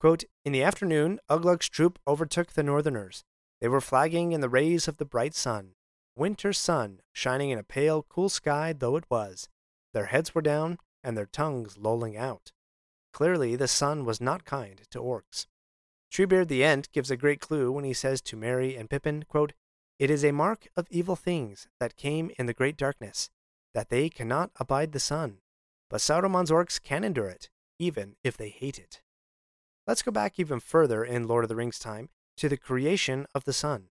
Quote, 0.00 0.24
in 0.44 0.52
the 0.52 0.62
afternoon, 0.62 1.18
Ugluk's 1.30 1.68
troop 1.68 1.98
overtook 2.06 2.52
the 2.52 2.62
northerners, 2.62 3.24
they 3.60 3.68
were 3.68 3.80
flagging 3.80 4.32
in 4.32 4.42
the 4.42 4.48
rays 4.50 4.88
of 4.88 4.98
the 4.98 5.06
bright 5.06 5.34
sun, 5.34 5.74
winter 6.14 6.52
sun 6.52 7.00
shining 7.12 7.48
in 7.48 7.58
a 7.58 7.62
pale, 7.62 8.02
cool 8.02 8.28
sky 8.28 8.74
though 8.74 8.96
it 8.96 9.04
was. 9.08 9.48
Their 9.94 10.06
heads 10.06 10.34
were 10.34 10.42
down 10.42 10.76
and 11.02 11.16
their 11.16 11.24
tongues 11.24 11.78
lolling 11.78 12.14
out. 12.14 12.52
Clearly, 13.14 13.56
the 13.56 13.66
sun 13.68 14.04
was 14.04 14.20
not 14.20 14.44
kind 14.44 14.82
to 14.90 14.98
orcs. 14.98 15.46
Treebeard 16.12 16.48
the 16.48 16.62
Ent 16.62 16.92
gives 16.92 17.10
a 17.10 17.16
great 17.16 17.40
clue 17.40 17.72
when 17.72 17.84
he 17.84 17.94
says 17.94 18.20
to 18.20 18.36
Merry 18.36 18.76
and 18.76 18.90
Pippin, 18.90 19.24
quote, 19.28 19.54
It 19.98 20.10
is 20.10 20.24
a 20.24 20.32
mark 20.32 20.66
of 20.76 20.88
evil 20.90 21.16
things 21.16 21.68
that 21.78 21.96
came 21.96 22.30
in 22.38 22.46
the 22.46 22.54
great 22.54 22.76
darkness, 22.76 23.30
that 23.74 23.90
they 23.90 24.08
cannot 24.08 24.50
abide 24.56 24.92
the 24.92 25.00
sun. 25.00 25.38
But 25.88 26.00
Saruman's 26.00 26.50
orcs 26.50 26.82
can 26.82 27.04
endure 27.04 27.28
it, 27.28 27.48
even 27.78 28.16
if 28.24 28.36
they 28.36 28.48
hate 28.48 28.78
it. 28.78 29.02
Let's 29.86 30.02
go 30.02 30.10
back 30.10 30.38
even 30.38 30.60
further 30.60 31.04
in 31.04 31.28
Lord 31.28 31.44
of 31.44 31.48
the 31.48 31.56
Rings 31.56 31.78
time 31.78 32.08
to 32.38 32.48
the 32.48 32.56
creation 32.56 33.26
of 33.34 33.44
the 33.44 33.52
sun. 33.52 33.88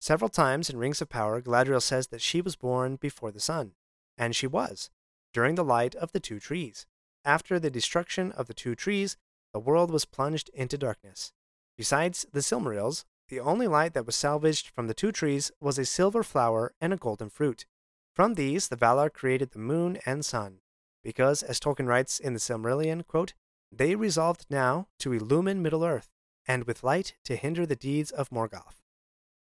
Several 0.00 0.28
times 0.28 0.70
in 0.70 0.78
Rings 0.78 1.02
of 1.02 1.08
Power, 1.08 1.42
Galadriel 1.42 1.82
says 1.82 2.08
that 2.08 2.22
she 2.22 2.40
was 2.40 2.56
born 2.56 2.96
before 2.96 3.32
the 3.32 3.40
sun, 3.40 3.72
and 4.16 4.36
she 4.36 4.46
was, 4.46 4.90
during 5.32 5.56
the 5.56 5.64
light 5.64 5.94
of 5.96 6.12
the 6.12 6.20
two 6.20 6.38
trees. 6.38 6.86
After 7.24 7.58
the 7.58 7.70
destruction 7.70 8.32
of 8.32 8.46
the 8.46 8.54
two 8.54 8.74
trees, 8.74 9.16
the 9.52 9.60
world 9.60 9.90
was 9.90 10.04
plunged 10.04 10.48
into 10.54 10.78
darkness. 10.78 11.32
Besides 11.76 12.24
the 12.32 12.40
Silmarils, 12.40 13.04
the 13.30 13.40
only 13.40 13.66
light 13.66 13.94
that 13.94 14.04
was 14.04 14.16
salvaged 14.16 14.68
from 14.68 14.88
the 14.88 14.94
two 14.94 15.12
trees 15.12 15.50
was 15.60 15.78
a 15.78 15.84
silver 15.84 16.22
flower 16.22 16.74
and 16.80 16.92
a 16.92 16.96
golden 16.96 17.30
fruit. 17.30 17.64
From 18.12 18.34
these, 18.34 18.68
the 18.68 18.76
Valar 18.76 19.08
created 19.10 19.52
the 19.52 19.58
moon 19.58 19.98
and 20.04 20.24
sun, 20.24 20.58
because, 21.02 21.42
as 21.42 21.58
Tolkien 21.60 21.86
writes 21.86 22.18
in 22.18 22.34
the 22.34 22.40
Silmarillion, 22.40 23.06
quote, 23.06 23.32
they 23.72 23.94
resolved 23.94 24.46
now 24.50 24.88
to 24.98 25.12
illumine 25.12 25.62
Middle 25.62 25.84
Earth 25.84 26.10
and 26.46 26.64
with 26.64 26.82
light 26.82 27.14
to 27.24 27.36
hinder 27.36 27.64
the 27.64 27.76
deeds 27.76 28.10
of 28.10 28.30
Morgoth. 28.30 28.82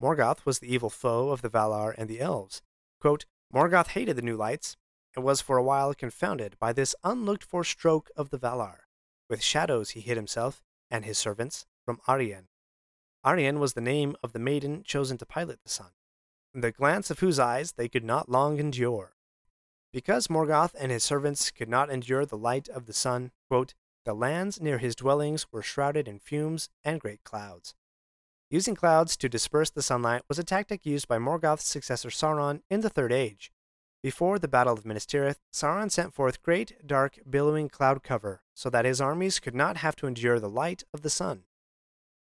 Morgoth 0.03 0.47
was 0.47 0.59
the 0.59 0.73
evil 0.73 0.89
foe 0.89 1.29
of 1.29 1.43
the 1.43 1.51
Valar 1.51 1.95
and 1.99 2.09
the 2.09 2.21
Elves. 2.21 2.63
Quote, 3.01 3.27
Morgoth 3.53 3.89
hated 3.89 4.17
the 4.17 4.23
new 4.23 4.37
lights, 4.37 4.77
and 5.15 5.25
was 5.25 5.43
for 5.43 5.59
a 5.59 5.63
while 5.63 5.93
confounded 5.93 6.59
by 6.59 6.73
this 6.73 6.95
unlooked 7.05 7.45
for 7.45 7.63
stroke 7.63 8.11
of 8.17 8.31
the 8.31 8.39
Valar. 8.39 8.87
With 9.29 9.43
shadows 9.43 9.91
he 9.91 10.01
hid 10.01 10.17
himself 10.17 10.63
and 10.91 11.05
his 11.05 11.19
servants 11.19 11.67
from 11.85 12.01
Arien. 12.09 12.47
Arien 13.25 13.59
was 13.59 13.73
the 13.73 13.81
name 13.81 14.17
of 14.23 14.33
the 14.33 14.39
maiden 14.39 14.83
chosen 14.83 15.17
to 15.17 15.25
pilot 15.25 15.61
the 15.63 15.71
sun, 15.71 15.93
the 16.53 16.71
glance 16.71 17.11
of 17.11 17.21
whose 17.21 17.39
eyes 17.39 17.73
they 17.73 17.89
could 17.89 18.05
not 18.05 18.29
long 18.29 18.59
endure. 18.59 19.15
Because 19.93 20.29
Morgoth 20.29 20.75
and 20.79 20.93
his 20.93 21.05
servants 21.05 21.51
could 21.51 21.69
not 21.69 21.89
endure 21.89 22.27
the 22.27 22.37
light 22.37 22.69
of 22.69 22.87
the 22.87 22.93
sun, 22.93 23.31
quote, 23.49 23.75
the 24.05 24.13
lands 24.13 24.61
near 24.61 24.77
his 24.77 24.95
dwellings 24.95 25.47
were 25.51 25.63
shrouded 25.63 26.07
in 26.07 26.19
fumes 26.19 26.69
and 26.85 27.01
great 27.01 27.25
clouds. 27.25 27.75
Using 28.51 28.75
clouds 28.75 29.17
to 29.17 29.29
disperse 29.29 29.71
the 29.71 29.83
sunlight 29.83 30.23
was 30.29 30.39
a 30.39 30.45
tactic 30.45 30.85
used 30.85 31.09
by 31.09 31.19
Morgoth's 31.19 31.67
successor 31.67 32.11
Sauron 32.11 32.61
in 32.69 32.83
the 32.83 32.91
Third 32.91 33.13
Age. 33.13 33.51
Before 34.03 34.39
the 34.39 34.49
Battle 34.49 34.75
of 34.75 34.85
Minas 34.85 35.07
Tirith, 35.07 35.41
Sauron 35.51 35.91
sent 35.91 36.13
forth 36.13 36.43
great, 36.43 36.87
dark, 36.87 37.19
billowing 37.29 37.71
cloud 37.71 38.03
cover 38.03 38.43
so 38.53 38.69
that 38.69 38.85
his 38.85 39.01
armies 39.01 39.41
could 39.41 39.55
not 39.55 39.79
have 39.79 39.97
to 39.97 40.07
endure 40.07 40.39
the 40.39 40.51
light 40.51 40.83
of 40.93 41.01
the 41.01 41.09
sun. 41.09 41.45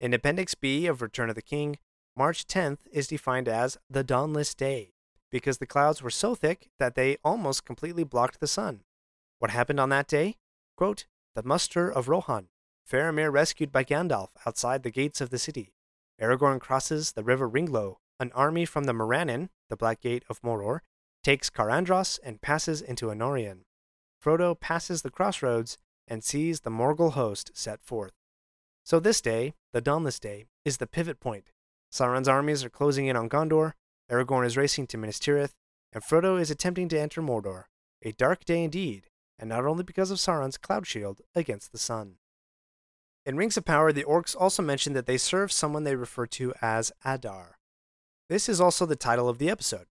In 0.00 0.12
Appendix 0.12 0.54
B 0.54 0.86
of 0.86 1.00
Return 1.00 1.28
of 1.28 1.34
the 1.34 1.42
King, 1.42 1.78
March 2.16 2.46
10th 2.46 2.78
is 2.92 3.06
defined 3.06 3.48
as 3.48 3.78
the 3.88 4.04
dawnless 4.04 4.54
day 4.54 4.92
because 5.30 5.58
the 5.58 5.66
clouds 5.66 6.02
were 6.02 6.10
so 6.10 6.34
thick 6.34 6.68
that 6.78 6.94
they 6.94 7.16
almost 7.24 7.64
completely 7.64 8.04
blocked 8.04 8.40
the 8.40 8.46
sun. 8.46 8.82
What 9.38 9.50
happened 9.50 9.80
on 9.80 9.88
that 9.88 10.06
day? 10.06 10.36
Quote, 10.76 11.06
the 11.34 11.42
muster 11.42 11.90
of 11.90 12.08
Rohan, 12.08 12.48
Faramir 12.88 13.32
rescued 13.32 13.72
by 13.72 13.84
Gandalf 13.84 14.28
outside 14.46 14.82
the 14.82 14.90
gates 14.90 15.20
of 15.20 15.30
the 15.30 15.38
city. 15.38 15.74
Aragorn 16.20 16.60
crosses 16.60 17.12
the 17.12 17.24
river 17.24 17.48
Ringló. 17.48 17.96
An 18.20 18.30
army 18.32 18.64
from 18.64 18.84
the 18.84 18.92
Morannon, 18.92 19.48
the 19.68 19.76
Black 19.76 20.00
Gate 20.00 20.24
of 20.28 20.40
Mordor, 20.42 20.80
takes 21.24 21.50
Cair 21.50 21.70
Andros 21.70 22.20
and 22.22 22.40
passes 22.40 22.80
into 22.80 23.06
Anórien. 23.06 23.62
Frodo 24.24 24.58
passes 24.58 25.02
the 25.02 25.10
crossroads 25.10 25.78
and 26.06 26.22
sees 26.22 26.60
the 26.60 26.70
Morgul 26.70 27.12
host 27.12 27.50
set 27.54 27.82
forth. 27.82 28.12
So 28.84 29.00
this 29.00 29.22
day, 29.22 29.54
the 29.72 29.80
Dawnless 29.80 30.20
Day, 30.20 30.44
is 30.64 30.76
the 30.76 30.86
pivot 30.86 31.18
point. 31.18 31.50
Sauron's 31.90 32.28
armies 32.28 32.62
are 32.64 32.70
closing 32.70 33.06
in 33.06 33.16
on 33.16 33.30
Gondor, 33.30 33.72
Aragorn 34.10 34.44
is 34.44 34.58
racing 34.58 34.86
to 34.88 34.98
Minas 34.98 35.18
Tirith, 35.18 35.54
and 35.92 36.02
Frodo 36.02 36.38
is 36.38 36.50
attempting 36.50 36.90
to 36.90 37.00
enter 37.00 37.22
Mordor. 37.22 37.64
A 38.02 38.12
dark 38.12 38.44
day 38.44 38.62
indeed, 38.62 39.06
and 39.38 39.48
not 39.48 39.64
only 39.64 39.84
because 39.84 40.10
of 40.10 40.18
Sauron's 40.18 40.58
cloud 40.58 40.86
shield 40.86 41.22
against 41.34 41.72
the 41.72 41.78
sun. 41.78 42.16
In 43.24 43.38
Rings 43.38 43.56
of 43.56 43.64
Power, 43.64 43.90
the 43.90 44.04
orcs 44.04 44.36
also 44.38 44.62
mention 44.62 44.92
that 44.92 45.06
they 45.06 45.16
serve 45.16 45.50
someone 45.50 45.84
they 45.84 45.96
refer 45.96 46.26
to 46.26 46.52
as 46.60 46.92
Adar. 47.06 47.56
This 48.28 48.50
is 48.50 48.60
also 48.60 48.84
the 48.84 48.96
title 48.96 49.30
of 49.30 49.38
the 49.38 49.48
episode. 49.48 49.86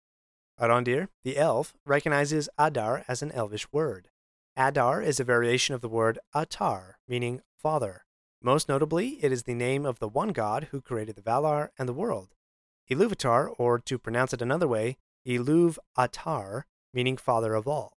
Arondir, 0.61 1.09
the 1.25 1.39
elf, 1.39 1.73
recognizes 1.87 2.51
Adar 2.59 3.05
as 3.09 3.23
an 3.23 3.33
elvish 3.33 3.73
word. 3.73 4.09
Adar 4.55 5.01
is 5.01 5.19
a 5.19 5.25
variation 5.25 5.75
of 5.75 5.81
the 5.81 5.89
word 5.89 6.19
Atar, 6.35 6.95
meaning 7.09 7.41
father. 7.57 8.05
Most 8.45 8.69
notably, 8.69 9.23
it 9.23 9.31
is 9.31 9.45
the 9.45 9.55
name 9.55 9.87
of 9.87 10.01
the 10.01 10.09
one 10.09 10.31
god 10.31 10.69
who 10.73 10.81
created 10.81 11.15
the 11.15 11.23
Valar 11.23 11.69
and 11.79 11.89
the 11.89 11.93
world. 11.93 12.35
Iluvatar, 12.91 13.55
or 13.57 13.79
to 13.79 13.99
pronounce 13.99 14.33
it 14.33 14.43
another 14.43 14.67
way, 14.67 14.97
Iluv 15.25 15.79
Atar, 15.97 16.65
meaning 16.93 17.17
father 17.17 17.55
of 17.55 17.69
all. 17.69 17.99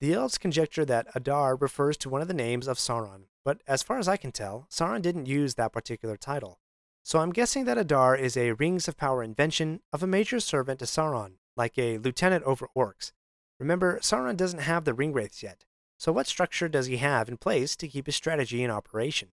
The 0.00 0.12
elves 0.12 0.36
conjecture 0.36 0.84
that 0.84 1.06
Adar 1.14 1.54
refers 1.54 1.96
to 1.98 2.08
one 2.08 2.20
of 2.20 2.26
the 2.26 2.34
names 2.34 2.66
of 2.66 2.76
Sauron, 2.76 3.26
but 3.44 3.62
as 3.68 3.84
far 3.84 3.98
as 4.00 4.08
I 4.08 4.16
can 4.16 4.32
tell, 4.32 4.66
Sauron 4.68 5.00
didn't 5.00 5.26
use 5.26 5.54
that 5.54 5.72
particular 5.72 6.16
title. 6.16 6.58
So 7.04 7.20
I'm 7.20 7.32
guessing 7.32 7.64
that 7.66 7.78
Adar 7.78 8.16
is 8.16 8.36
a 8.36 8.52
Rings 8.52 8.88
of 8.88 8.96
Power 8.96 9.22
invention 9.22 9.80
of 9.92 10.02
a 10.02 10.08
major 10.08 10.40
servant 10.40 10.80
to 10.80 10.86
Sauron, 10.86 11.34
like 11.56 11.78
a 11.78 11.98
lieutenant 11.98 12.42
over 12.44 12.68
orcs. 12.76 13.12
Remember, 13.60 14.00
Sauron 14.00 14.36
doesn't 14.36 14.58
have 14.58 14.84
the 14.84 14.92
Ringwraiths 14.92 15.40
yet, 15.40 15.64
so 15.96 16.10
what 16.10 16.26
structure 16.26 16.68
does 16.68 16.86
he 16.86 16.96
have 16.96 17.28
in 17.28 17.36
place 17.36 17.76
to 17.76 17.86
keep 17.86 18.06
his 18.06 18.16
strategy 18.16 18.64
in 18.64 18.72
operation? 18.72 19.28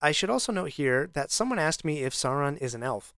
I 0.00 0.12
should 0.12 0.30
also 0.30 0.52
note 0.52 0.72
here 0.72 1.08
that 1.14 1.30
someone 1.30 1.58
asked 1.58 1.84
me 1.84 2.02
if 2.02 2.14
Sauron 2.14 2.58
is 2.58 2.74
an 2.74 2.82
elf. 2.82 3.14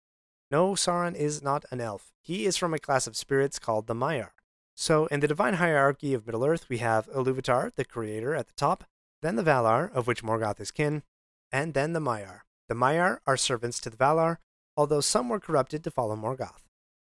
No, 0.50 0.72
Sauron 0.72 1.14
is 1.14 1.42
not 1.42 1.64
an 1.70 1.80
elf. 1.80 2.12
He 2.20 2.46
is 2.46 2.56
from 2.56 2.74
a 2.74 2.78
class 2.78 3.06
of 3.06 3.16
spirits 3.16 3.58
called 3.58 3.86
the 3.86 3.94
Maiar. 3.94 4.30
So, 4.74 5.06
in 5.06 5.20
the 5.20 5.28
divine 5.28 5.54
hierarchy 5.54 6.12
of 6.12 6.26
Middle 6.26 6.44
Earth, 6.44 6.68
we 6.68 6.78
have 6.78 7.10
Iluvatar, 7.10 7.74
the 7.74 7.84
creator, 7.84 8.34
at 8.34 8.46
the 8.46 8.52
top, 8.54 8.84
then 9.22 9.36
the 9.36 9.42
Valar, 9.42 9.90
of 9.92 10.06
which 10.06 10.22
Morgoth 10.22 10.60
is 10.60 10.70
kin, 10.70 11.02
and 11.50 11.72
then 11.72 11.94
the 11.94 12.00
Maiar. 12.00 12.40
The 12.68 12.74
Maiar 12.74 13.18
are 13.26 13.38
servants 13.38 13.80
to 13.80 13.90
the 13.90 13.96
Valar, 13.96 14.36
although 14.76 15.00
some 15.00 15.30
were 15.30 15.40
corrupted 15.40 15.82
to 15.84 15.90
follow 15.90 16.14
Morgoth. 16.14 16.68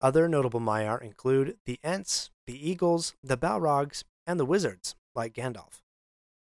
Other 0.01 0.30
notable 0.30 0.62
Maiar 0.62 1.01
include 1.01 1.58
the 1.66 1.80
Ents, 1.84 2.32
the 2.48 2.70
Eagles, 2.70 3.16
the 3.22 3.38
Balrogs, 3.38 4.06
and 4.25 4.39
the 4.39 4.46
Wizards, 4.46 4.96
like 5.13 5.34
Gandalf. 5.34 5.82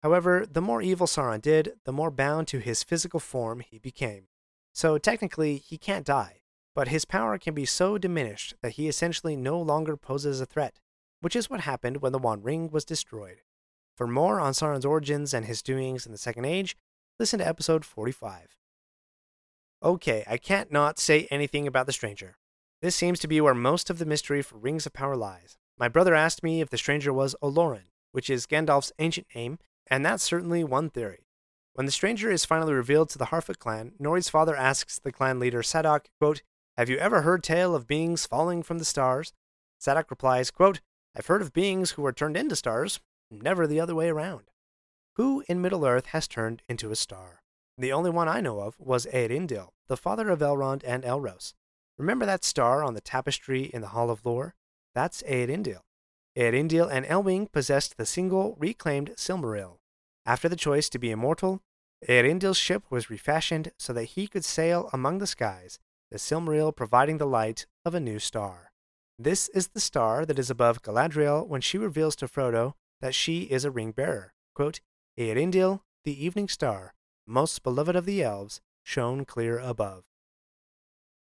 However, 0.03 0.47
the 0.51 0.63
more 0.63 0.81
evil 0.81 1.07
Sauron 1.07 1.43
did, 1.43 1.75
the 1.85 1.93
more 1.93 2.11
bound 2.11 2.49
to 2.49 2.59
his 2.59 2.83
physical 2.83 3.21
form 3.21 3.61
he 3.61 3.79
became. 3.79 4.29
So 4.73 4.99
technically, 4.99 5.57
he 5.57 5.77
can't 5.77 6.07
die, 6.07 6.41
but 6.75 6.89
his 6.89 7.05
power 7.05 7.39
can 7.39 7.55
be 7.55 7.67
so 7.67 7.99
diminished 7.99 8.55
that 8.63 8.73
he 8.73 8.89
essentially 8.89 9.37
no 9.37 9.61
longer 9.61 9.97
poses 9.97 10.41
a 10.41 10.47
threat, 10.47 10.81
which 11.21 11.37
is 11.37 11.51
what 11.51 11.61
happened 11.61 11.99
when 11.99 12.13
the 12.13 12.19
One 12.19 12.43
Ring 12.43 12.71
was 12.71 12.85
destroyed. 12.85 13.43
For 13.97 14.07
more 14.07 14.41
on 14.41 14.55
Sauron's 14.55 14.87
origins 14.87 15.35
and 15.35 15.45
his 15.45 15.61
doings 15.61 16.07
in 16.07 16.13
the 16.13 16.19
Second 16.19 16.47
Age, 16.47 16.77
listen 17.19 17.39
to 17.39 17.47
episode 17.47 17.85
45. 17.85 18.57
Okay, 19.83 20.25
I 20.27 20.39
can't 20.39 20.73
not 20.73 20.99
say 20.99 21.27
anything 21.31 21.67
about 21.67 21.87
the 21.87 21.93
stranger. 21.93 22.39
This 22.81 22.97
seems 22.97 23.19
to 23.21 23.29
be 23.29 23.43
where 23.43 23.55
most 23.55 23.91
of 23.91 23.99
the 23.99 24.07
mystery 24.07 24.41
for 24.41 24.57
Rings 24.57 24.87
of 24.87 24.95
Power 24.95 25.17
lies. 25.17 25.59
My 25.79 25.89
brother 25.89 26.15
asked 26.15 26.43
me 26.43 26.63
if 26.63 26.71
the 26.71 26.79
stranger 26.79 27.13
was 27.13 27.37
Olorin, 27.43 27.91
which 28.13 28.31
is 28.31 28.47
Gandalf's 28.47 28.93
ancient 28.99 29.27
name, 29.35 29.59
and 29.91 30.05
that's 30.05 30.23
certainly 30.23 30.63
one 30.63 30.89
theory. 30.89 31.27
When 31.75 31.87
the 31.87 31.93
stranger 31.93 32.31
is 32.31 32.45
finally 32.45 32.73
revealed 32.73 33.11
to 33.11 33.19
the 33.19 33.27
Harfoot 33.27 33.59
clan, 33.59 33.93
Nori's 33.99 34.29
father 34.29 34.55
asks 34.55 34.99
the 34.99 35.13
clan 35.13 35.39
leader 35.39 35.63
Sadoc, 35.63 36.07
quote, 36.19 36.43
Have 36.77 36.89
you 36.89 36.97
ever 36.99 37.23
heard 37.23 37.43
tale 37.43 37.75
of 37.75 37.87
beings 37.87 38.27
falling 38.27 38.63
from 38.63 38.79
the 38.79 38.85
stars? 38.85 39.33
Sadoc 39.81 40.11
replies, 40.11 40.51
quote, 40.51 40.81
I've 41.17 41.27
heard 41.27 41.43
of 41.43 41.53
beings 41.53 41.93
who 41.93 42.07
are 42.07 42.13
turned 42.13 42.37
into 42.37 42.55
stars, 42.55 43.01
never 43.31 43.67
the 43.67 43.81
other 43.81 43.95
way 43.95 44.09
around. 44.09 44.51
Who 45.17 45.43
in 45.49 45.61
Middle 45.61 45.85
Earth 45.85 46.07
has 46.07 46.29
turned 46.29 46.63
into 46.69 46.91
a 46.91 46.97
star? 46.97 47.43
The 47.77 47.93
only 47.93 48.11
one 48.11 48.29
I 48.29 48.41
know 48.41 48.61
of 48.61 48.79
was 48.79 49.07
Eärendil, 49.07 49.71
the 49.89 49.97
father 49.97 50.29
of 50.29 50.41
Elrond 50.41 50.83
and 50.85 51.03
Elros. 51.03 51.55
Remember 51.99 52.27
that 52.27 52.45
star 52.45 52.85
on 52.85 52.95
the 52.95 53.01
tapestry 53.01 53.65
in 53.65 53.81
the 53.81 53.89
Hall 53.89 54.11
of 54.11 54.25
Lore? 54.25 54.55
That's 54.95 55.23
Eärendil. 55.23 55.81
Eärendil 56.37 56.89
and 56.91 57.05
Elwing 57.07 57.51
possessed 57.51 57.97
the 57.97 58.07
single 58.07 58.57
reclaimed 58.59 59.13
Silmaril. 59.17 59.80
After 60.31 60.49
the 60.49 60.55
choice 60.55 60.89
to 60.91 60.99
be 61.01 61.11
immortal, 61.11 61.61
Eärendil's 62.09 62.57
ship 62.57 62.85
was 62.89 63.11
refashioned 63.11 63.73
so 63.77 63.93
that 63.95 64.15
he 64.15 64.29
could 64.29 64.45
sail 64.45 64.89
among 64.93 65.19
the 65.19 65.27
skies, 65.27 65.81
the 66.13 66.19
Silmaril 66.19 66.71
providing 66.71 67.19
the 67.19 67.27
light 67.27 67.67
of 67.85 67.97
a 67.97 68.01
new 68.01 68.21
star. 68.21 68.71
This 69.19 69.49
is 69.49 69.67
the 69.67 69.81
star 69.81 70.25
that 70.25 70.39
is 70.39 70.49
above 70.49 70.83
Galadriel 70.83 71.45
when 71.49 71.61
she 71.61 71.79
reveals 71.79 72.15
to 72.15 72.29
Frodo 72.29 72.75
that 73.01 73.13
she 73.13 73.41
is 73.43 73.65
a 73.65 73.73
ring 73.73 73.91
bearer. 73.91 74.33
Quote, 74.55 74.81
the 75.17 75.75
evening 76.07 76.47
star, 76.47 76.95
most 77.27 77.65
beloved 77.65 77.97
of 77.97 78.07
the 78.07 78.23
elves, 78.23 78.61
shone 78.85 79.25
clear 79.25 79.59
above. 79.59 80.05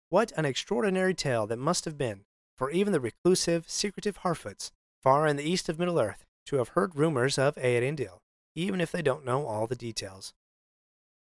What 0.09 0.31
an 0.37 0.45
extraordinary 0.45 1.15
tale 1.15 1.47
that 1.47 1.57
must 1.57 1.85
have 1.85 1.97
been 1.97 2.25
for 2.55 2.69
even 2.69 2.93
the 2.93 2.99
reclusive, 2.99 3.67
secretive 3.67 4.19
Harfoots 4.19 4.69
far 5.01 5.25
in 5.25 5.35
the 5.35 5.49
east 5.49 5.67
of 5.67 5.79
Middle 5.79 5.99
Earth 5.99 6.25
to 6.45 6.57
have 6.57 6.69
heard 6.69 6.95
rumors 6.95 7.39
of 7.39 7.55
Eärendil, 7.55 8.19
even 8.59 8.81
if 8.81 8.91
they 8.91 9.01
don't 9.01 9.25
know 9.25 9.45
all 9.45 9.67
the 9.67 9.75
details. 9.75 10.33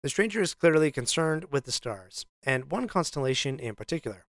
The 0.04 0.10
stranger 0.10 0.42
is 0.42 0.54
clearly 0.54 0.92
concerned 0.92 1.46
with 1.52 1.66
the 1.66 1.72
stars, 1.72 2.26
and 2.44 2.72
one 2.72 2.88
constellation 2.88 3.60
in 3.60 3.76
particular. 3.76 4.26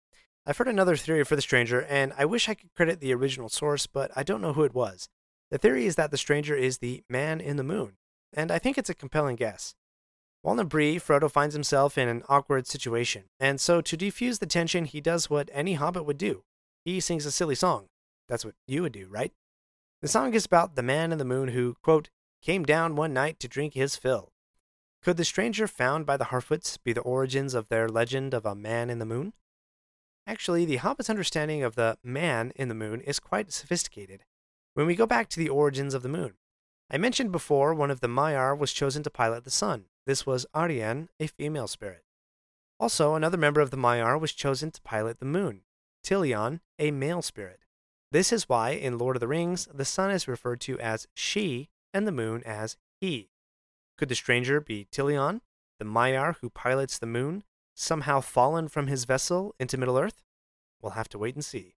I've 0.45 0.57
heard 0.57 0.67
another 0.67 0.95
theory 0.95 1.23
for 1.23 1.35
the 1.35 1.41
stranger, 1.41 1.81
and 1.81 2.13
I 2.17 2.25
wish 2.25 2.49
I 2.49 2.55
could 2.55 2.73
credit 2.75 2.99
the 2.99 3.13
original 3.13 3.49
source, 3.49 3.87
but 3.87 4.11
I 4.15 4.23
don't 4.23 4.41
know 4.41 4.53
who 4.53 4.63
it 4.63 4.73
was. 4.73 5.07
The 5.49 5.57
theory 5.57 5.85
is 5.85 5.95
that 5.95 6.11
the 6.11 6.17
stranger 6.17 6.55
is 6.55 6.77
the 6.77 7.03
man 7.09 7.39
in 7.39 7.57
the 7.57 7.63
moon, 7.63 7.97
and 8.33 8.51
I 8.51 8.59
think 8.59 8.77
it's 8.77 8.89
a 8.89 8.95
compelling 8.95 9.35
guess. 9.35 9.75
While 10.41 10.59
in 10.59 10.67
Bree, 10.67 10.97
Frodo 10.97 11.29
finds 11.29 11.53
himself 11.53 11.97
in 11.97 12.07
an 12.07 12.23
awkward 12.27 12.67
situation, 12.67 13.25
and 13.39 13.61
so 13.61 13.81
to 13.81 13.97
defuse 13.97 14.39
the 14.39 14.45
tension, 14.45 14.85
he 14.85 14.99
does 14.99 15.29
what 15.29 15.49
any 15.53 15.73
hobbit 15.75 16.05
would 16.05 16.17
do. 16.17 16.43
He 16.83 16.99
sings 16.99 17.25
a 17.25 17.31
silly 17.31 17.55
song. 17.55 17.87
That's 18.27 18.43
what 18.43 18.55
you 18.67 18.81
would 18.81 18.93
do, 18.93 19.07
right? 19.07 19.31
The 20.01 20.07
song 20.07 20.33
is 20.33 20.45
about 20.45 20.75
the 20.75 20.81
man 20.81 21.11
in 21.11 21.19
the 21.19 21.25
moon 21.25 21.49
who, 21.49 21.75
quote, 21.83 22.09
came 22.41 22.63
down 22.63 22.95
one 22.95 23.13
night 23.13 23.39
to 23.39 23.47
drink 23.47 23.73
his 23.73 23.95
fill. 23.95 24.31
Could 25.01 25.17
the 25.17 25.25
stranger 25.25 25.67
found 25.67 26.05
by 26.05 26.17
the 26.17 26.25
Harfoots 26.25 26.77
be 26.83 26.93
the 26.93 27.01
origins 27.01 27.53
of 27.53 27.69
their 27.69 27.87
legend 27.87 28.33
of 28.33 28.45
a 28.45 28.55
man 28.55 28.89
in 28.89 28.99
the 28.99 29.05
moon? 29.05 29.33
Actually, 30.27 30.65
the 30.65 30.77
Hobbit's 30.77 31.09
understanding 31.09 31.63
of 31.63 31.75
the 31.75 31.97
man 32.03 32.51
in 32.55 32.67
the 32.67 32.75
moon 32.75 33.01
is 33.01 33.19
quite 33.19 33.51
sophisticated. 33.51 34.23
When 34.73 34.85
we 34.85 34.95
go 34.95 35.07
back 35.07 35.27
to 35.29 35.39
the 35.39 35.49
origins 35.49 35.93
of 35.93 36.03
the 36.03 36.09
moon, 36.09 36.35
I 36.89 36.97
mentioned 36.97 37.31
before 37.31 37.73
one 37.73 37.89
of 37.89 38.01
the 38.01 38.07
Maiar 38.07 38.57
was 38.57 38.73
chosen 38.73 39.01
to 39.03 39.09
pilot 39.09 39.43
the 39.43 39.49
sun. 39.49 39.85
This 40.05 40.25
was 40.25 40.45
Arien, 40.53 41.07
a 41.19 41.27
female 41.27 41.67
spirit. 41.67 42.03
Also, 42.79 43.15
another 43.15 43.37
member 43.37 43.61
of 43.61 43.71
the 43.71 43.77
Maiar 43.77 44.19
was 44.19 44.33
chosen 44.33 44.71
to 44.71 44.81
pilot 44.81 45.19
the 45.19 45.25
moon, 45.25 45.61
Tilion, 46.03 46.59
a 46.79 46.91
male 46.91 47.21
spirit. 47.21 47.61
This 48.11 48.33
is 48.33 48.49
why 48.49 48.71
in 48.71 48.97
Lord 48.97 49.15
of 49.15 49.19
the 49.19 49.27
Rings 49.27 49.67
the 49.73 49.85
sun 49.85 50.11
is 50.11 50.27
referred 50.27 50.59
to 50.61 50.79
as 50.79 51.07
she 51.13 51.69
and 51.93 52.07
the 52.07 52.11
moon 52.11 52.43
as 52.45 52.77
he. 52.99 53.29
Could 53.97 54.09
the 54.09 54.15
stranger 54.15 54.59
be 54.59 54.87
Tilion, 54.91 55.41
the 55.79 55.85
Maiar 55.85 56.35
who 56.41 56.49
pilots 56.49 56.97
the 56.97 57.05
moon, 57.05 57.43
somehow 57.73 58.21
fallen 58.21 58.67
from 58.67 58.87
his 58.87 59.05
vessel 59.05 59.55
into 59.59 59.77
Middle 59.77 59.97
Earth? 59.97 60.23
We'll 60.81 60.93
have 60.93 61.09
to 61.09 61.19
wait 61.19 61.35
and 61.35 61.45
see. 61.45 61.75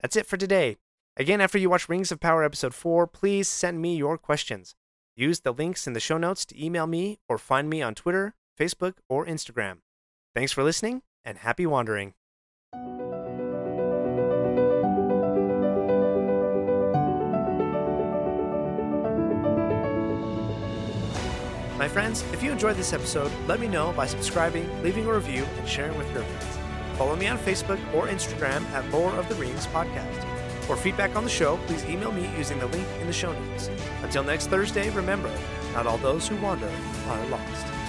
That's 0.00 0.16
it 0.16 0.26
for 0.26 0.36
today. 0.36 0.76
Again, 1.16 1.40
after 1.40 1.58
you 1.58 1.70
watch 1.70 1.88
Rings 1.88 2.10
of 2.10 2.20
Power 2.20 2.42
Episode 2.42 2.74
4, 2.74 3.06
please 3.06 3.48
send 3.48 3.80
me 3.80 3.96
your 3.96 4.18
questions. 4.18 4.74
Use 5.14 5.40
the 5.40 5.52
links 5.52 5.86
in 5.86 5.92
the 5.92 6.00
show 6.00 6.18
notes 6.18 6.44
to 6.46 6.64
email 6.64 6.86
me 6.86 7.18
or 7.28 7.38
find 7.38 7.68
me 7.68 7.82
on 7.82 7.94
Twitter, 7.94 8.34
Facebook, 8.58 8.94
or 9.08 9.26
Instagram. 9.26 9.78
Thanks 10.34 10.52
for 10.52 10.62
listening 10.62 11.02
and 11.24 11.38
happy 11.38 11.66
wandering. 11.66 12.14
My 21.82 21.88
friends, 21.88 22.22
if 22.32 22.44
you 22.44 22.52
enjoyed 22.52 22.76
this 22.76 22.92
episode, 22.92 23.32
let 23.48 23.58
me 23.58 23.66
know 23.66 23.92
by 23.94 24.06
subscribing, 24.06 24.70
leaving 24.84 25.04
a 25.04 25.12
review, 25.12 25.44
and 25.58 25.68
sharing 25.68 25.98
with 25.98 26.08
your 26.14 26.22
friends. 26.22 26.96
Follow 26.96 27.16
me 27.16 27.26
on 27.26 27.38
Facebook 27.38 27.80
or 27.92 28.06
Instagram 28.06 28.64
at 28.70 28.88
Lore 28.92 29.10
of 29.14 29.28
the 29.28 29.34
Rings 29.34 29.66
Podcast. 29.66 30.22
For 30.66 30.76
feedback 30.76 31.16
on 31.16 31.24
the 31.24 31.28
show, 31.28 31.56
please 31.66 31.84
email 31.86 32.12
me 32.12 32.30
using 32.38 32.60
the 32.60 32.68
link 32.68 32.86
in 33.00 33.08
the 33.08 33.12
show 33.12 33.32
notes. 33.32 33.68
Until 34.04 34.22
next 34.22 34.46
Thursday, 34.46 34.90
remember, 34.90 35.36
not 35.72 35.88
all 35.88 35.98
those 35.98 36.28
who 36.28 36.36
wander 36.36 36.70
are 37.08 37.26
lost. 37.26 37.81